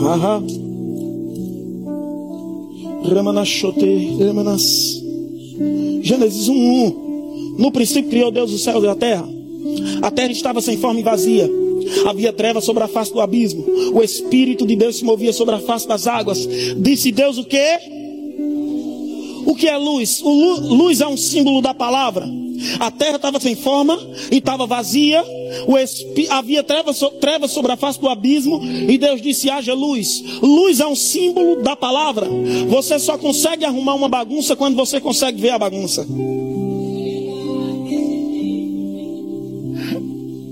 Aha. 0.08 0.44
Ramanachote, 3.04 4.18
Ramanas. 4.20 5.02
Gênesis 6.02 6.48
1, 6.50 6.54
1. 6.54 7.56
No 7.58 7.72
princípio 7.72 8.10
criou 8.10 8.32
Deus 8.32 8.52
os 8.52 8.64
céus 8.64 8.84
e 8.84 8.88
a 8.88 8.96
terra. 8.96 9.28
A 10.02 10.12
terra 10.12 10.32
estava 10.32 10.62
sem 10.62 10.78
forma 10.78 11.00
e 11.00 11.04
vazia. 11.04 11.65
Havia 12.08 12.34
trevas 12.34 12.64
sobre 12.64 12.84
a 12.84 12.88
face 12.88 13.14
do 13.14 13.22
abismo. 13.22 13.66
O 13.94 14.02
Espírito 14.02 14.66
de 14.66 14.76
Deus 14.76 14.98
se 14.98 15.06
movia 15.06 15.34
sobre 15.34 15.56
a 15.56 15.60
face 15.60 15.88
das 15.88 16.08
águas. 16.08 16.48
Disse 16.78 17.12
Deus 17.12 17.38
o 17.38 17.46
que? 17.46 17.80
O 19.46 19.56
que 19.56 19.68
é 19.68 19.78
luz? 19.78 20.22
O 20.24 20.74
luz 20.74 21.02
é 21.02 21.08
um 21.08 21.16
símbolo 21.16 21.62
da 21.62 21.74
palavra. 21.74 22.28
A 22.80 22.90
terra 22.90 23.18
estava 23.18 23.40
sem 23.40 23.56
forma 23.56 23.98
e 24.32 24.38
estava 24.38 24.66
vazia. 24.66 25.24
havia 26.30 26.64
trevas, 26.64 27.00
trevas 27.22 27.52
sobre 27.52 27.72
a 27.72 27.78
face 27.78 28.00
do 28.00 28.10
abismo. 28.10 28.62
E 28.64 28.98
Deus 28.98 29.22
disse: 29.22 29.50
haja 29.50 29.74
luz. 29.74 30.24
Luz 30.42 30.80
é 30.80 30.88
um 30.88 30.96
símbolo 30.96 31.62
da 31.62 31.76
palavra. 31.76 32.28
Você 32.68 32.98
só 32.98 33.18
consegue 33.18 33.66
arrumar 33.66 33.96
uma 33.96 34.10
bagunça 34.10 34.56
quando 34.56 34.76
você 34.76 35.00
consegue 35.00 35.40
ver 35.40 35.52
a 35.52 35.60
bagunça. 35.60 36.06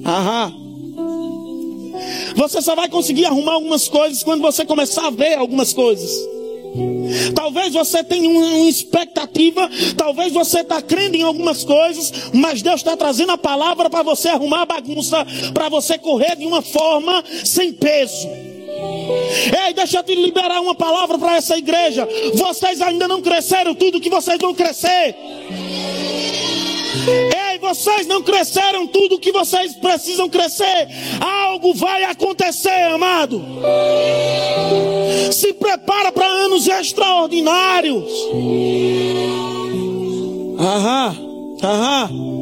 Aham. 0.06 0.63
Você 2.44 2.62
só 2.62 2.76
vai 2.76 2.90
conseguir 2.90 3.26
arrumar 3.26 3.54
algumas 3.54 3.88
coisas 3.88 4.22
quando 4.22 4.42
você 4.42 4.66
começar 4.66 5.08
a 5.08 5.10
ver 5.10 5.38
algumas 5.38 5.72
coisas. 5.72 6.12
Talvez 7.34 7.74
você 7.74 8.04
tenha 8.04 8.30
uma 8.30 8.68
expectativa, 8.68 9.70
talvez 9.96 10.34
você 10.34 10.60
está 10.60 10.82
crendo 10.82 11.16
em 11.16 11.22
algumas 11.22 11.64
coisas, 11.64 12.12
mas 12.34 12.62
Deus 12.62 12.82
está 12.82 12.98
trazendo 12.98 13.32
a 13.32 13.38
palavra 13.38 13.90
para 13.90 14.04
você 14.04 14.28
arrumar 14.28 14.64
a 14.64 14.66
bagunça, 14.66 15.26
para 15.54 15.70
você 15.70 15.98
correr 15.98 16.36
de 16.36 16.46
uma 16.46 16.62
forma 16.62 17.24
sem 17.46 17.72
peso. 17.72 18.28
Ei, 19.66 19.74
deixa 19.74 20.00
eu 20.00 20.04
te 20.04 20.14
liberar 20.14 20.60
uma 20.60 20.76
palavra 20.76 21.18
para 21.18 21.38
essa 21.38 21.58
igreja. 21.58 22.06
Vocês 22.34 22.82
ainda 22.82 23.08
não 23.08 23.22
cresceram 23.22 23.74
tudo 23.74 24.02
que 24.02 24.10
vocês 24.10 24.38
vão 24.38 24.54
crescer. 24.54 25.16
Ei, 27.08 27.43
vocês 27.74 28.06
não 28.06 28.22
cresceram 28.22 28.86
tudo 28.86 29.20
que 29.20 29.32
vocês 29.32 29.74
precisam 29.74 30.30
crescer. 30.30 30.88
Algo 31.20 31.74
vai 31.74 32.04
acontecer, 32.04 32.92
amado. 32.94 33.44
Se 35.32 35.54
prepara 35.54 36.12
para 36.12 36.26
anos 36.26 36.68
extraordinários. 36.68 38.04
Aham, 40.60 41.18
aham. 41.64 42.34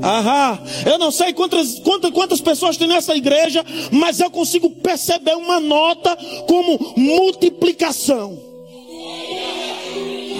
Aham, 0.00 0.60
eu 0.86 0.96
não 0.96 1.10
sei 1.10 1.32
quantas, 1.32 1.80
quantas, 1.80 2.12
quantas 2.12 2.40
pessoas 2.40 2.76
tem 2.76 2.86
nessa 2.86 3.16
igreja, 3.16 3.64
mas 3.90 4.20
eu 4.20 4.30
consigo 4.30 4.70
perceber 4.70 5.34
uma 5.34 5.58
nota 5.58 6.16
como 6.46 6.94
multiplicação. 6.96 8.38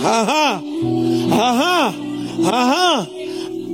Aham, 0.01 0.63
aham, 1.33 1.95
aham. 2.47 3.19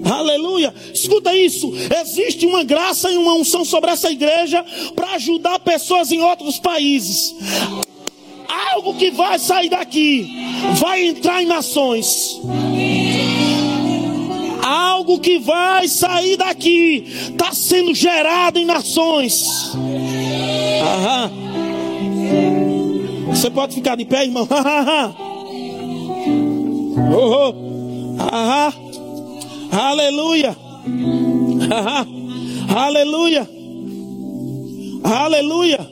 Aleluia. 0.04 0.74
Escuta 0.92 1.34
isso. 1.34 1.72
Existe 2.00 2.46
uma 2.46 2.62
graça 2.62 3.10
e 3.10 3.16
uma 3.16 3.34
unção 3.34 3.64
sobre 3.64 3.90
essa 3.90 4.10
igreja 4.10 4.64
para 4.94 5.12
ajudar 5.12 5.58
pessoas 5.60 6.12
em 6.12 6.20
outros 6.20 6.58
países. 6.58 7.34
Algo 8.72 8.94
que 8.94 9.10
vai 9.10 9.38
sair 9.38 9.68
daqui 9.70 10.28
vai 10.78 11.06
entrar 11.06 11.42
em 11.42 11.46
nações. 11.46 12.40
Algo 14.62 15.18
que 15.20 15.38
vai 15.38 15.88
sair 15.88 16.36
daqui 16.36 17.04
está 17.30 17.52
sendo 17.52 17.94
gerado 17.94 18.58
em 18.58 18.64
nações. 18.64 19.72
Aham. 20.82 21.32
Você 23.28 23.50
pode 23.50 23.74
ficar 23.74 23.96
de 23.96 24.04
pé, 24.04 24.24
irmão. 24.24 24.48
oh, 27.12 27.50
oh. 27.50 27.73
Aleluia. 29.94 30.56
Aleluia. 32.74 33.48
Aleluia. 35.04 35.88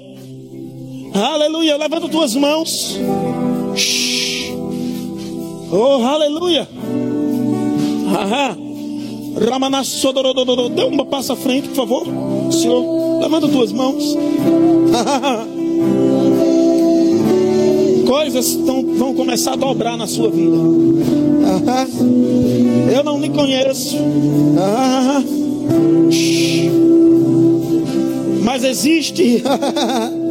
Aleluia. 1.15 1.77
Levanta 1.77 2.09
tuas 2.09 2.35
mãos. 2.35 2.99
Oh, 5.71 6.05
aleluia. 6.05 6.69
Aham. 8.09 8.59
Ramanassodorododo. 9.49 10.69
Dê 10.71 10.83
uma 10.83 11.05
passa 11.05 11.35
à 11.35 11.37
frente, 11.37 11.69
por 11.69 11.77
favor. 11.77 12.05
Senhor, 12.51 13.21
levanta 13.21 13.47
tuas 13.47 13.71
mãos. 13.71 14.17
Coisas 18.05 18.57
tão, 18.67 18.85
vão 18.97 19.15
começar 19.15 19.53
a 19.53 19.57
dobrar 19.57 19.97
na 19.97 20.09
sua 20.09 20.29
vida. 20.29 21.32
Eu 22.95 23.05
não 23.05 23.21
lhe 23.21 23.29
conheço. 23.31 23.97
Mas 28.43 28.65
existe. 28.65 29.43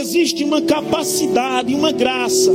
existe 0.00 0.44
uma 0.44 0.62
capacidade, 0.62 1.74
uma 1.74 1.92
graça 1.92 2.52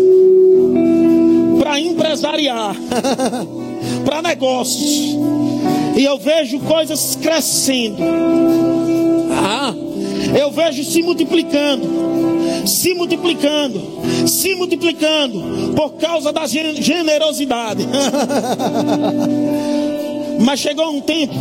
para 1.60 1.80
empresariar, 1.80 2.76
para 4.06 4.22
negócios. 4.22 5.18
E 5.96 6.04
eu 6.04 6.18
vejo 6.18 6.60
coisas 6.60 7.18
crescendo. 7.22 8.04
Ah, 9.32 9.74
eu 10.40 10.52
vejo 10.52 10.84
se 10.84 11.02
multiplicando, 11.02 11.88
se 12.66 12.94
multiplicando, 12.94 13.82
se 14.28 14.56
multiplicando 14.56 15.67
por 15.78 15.92
causa 15.92 16.34
da 16.34 16.48
generosidade. 16.48 17.86
Mas 20.44 20.60
chegou 20.60 20.90
um 20.90 21.00
tempo, 21.00 21.36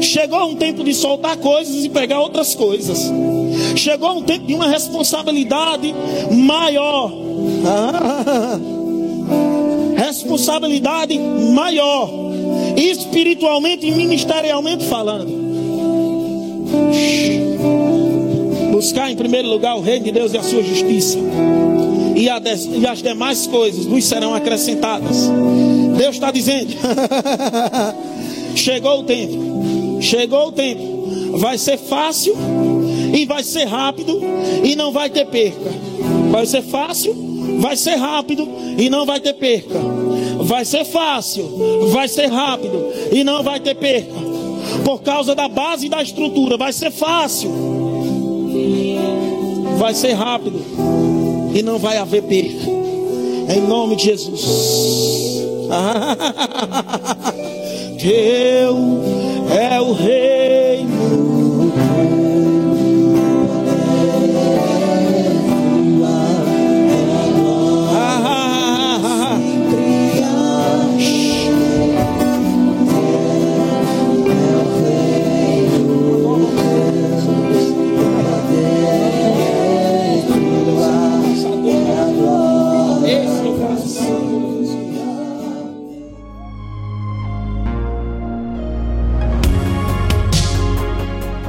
chegou 0.00 0.50
um 0.50 0.54
tempo 0.54 0.84
de 0.84 0.94
soltar 0.94 1.36
coisas 1.38 1.84
e 1.84 1.88
pegar 1.88 2.20
outras 2.20 2.54
coisas. 2.54 3.10
Chegou 3.74 4.18
um 4.18 4.22
tempo 4.22 4.46
de 4.46 4.54
uma 4.54 4.68
responsabilidade 4.68 5.92
maior. 6.30 7.10
responsabilidade 9.98 11.18
maior, 11.18 12.08
espiritualmente 12.76 13.88
e 13.88 13.90
ministerialmente 13.90 14.84
falando. 14.84 15.36
Buscar 18.70 19.10
em 19.10 19.16
primeiro 19.16 19.48
lugar 19.48 19.74
o 19.76 19.80
reino 19.80 20.04
de 20.04 20.12
Deus 20.12 20.32
e 20.32 20.38
a 20.38 20.42
sua 20.44 20.62
justiça, 20.62 21.18
e, 22.18 22.86
as 22.86 23.00
demais 23.00 23.46
coisas 23.46 23.86
nos 23.86 24.04
serão 24.04 24.34
acrescentadas. 24.34 25.30
Deus 25.96 26.16
está 26.16 26.32
dizendo: 26.32 26.74
chegou 28.56 29.00
o 29.00 29.02
tempo, 29.04 29.98
chegou 30.00 30.48
o 30.48 30.52
tempo. 30.52 30.98
Vai 31.38 31.56
ser 31.56 31.78
fácil 31.78 32.34
e 33.14 33.24
vai 33.24 33.44
ser 33.44 33.66
rápido 33.66 34.20
e 34.64 34.74
não 34.74 34.90
vai 34.90 35.08
ter 35.08 35.26
perca. 35.26 35.70
Vai 36.30 36.44
ser 36.44 36.62
fácil, 36.62 37.14
vai 37.60 37.76
ser 37.76 37.94
rápido 37.94 38.48
e 38.76 38.90
não 38.90 39.06
vai 39.06 39.20
ter 39.20 39.34
perca. 39.34 39.78
Vai 40.40 40.64
ser 40.64 40.84
fácil, 40.84 41.44
vai 41.92 42.08
ser 42.08 42.26
rápido 42.26 42.92
e 43.12 43.22
não 43.22 43.44
vai 43.44 43.60
ter 43.60 43.76
perca. 43.76 44.28
Por 44.84 45.02
causa 45.02 45.34
da 45.34 45.48
base 45.48 45.88
da 45.88 46.02
estrutura, 46.02 46.56
vai 46.56 46.72
ser 46.72 46.90
fácil. 46.90 47.50
Vai 49.78 49.94
ser 49.94 50.12
rápido 50.14 51.07
e 51.54 51.62
não 51.62 51.78
vai 51.78 51.98
haver 51.98 52.22
perca. 52.22 52.70
Em 53.54 53.60
nome 53.60 53.96
de 53.96 54.04
Jesus. 54.04 55.46
Teu 58.00 58.76
é 59.50 59.80
o 59.80 59.92
reino. 59.92 60.67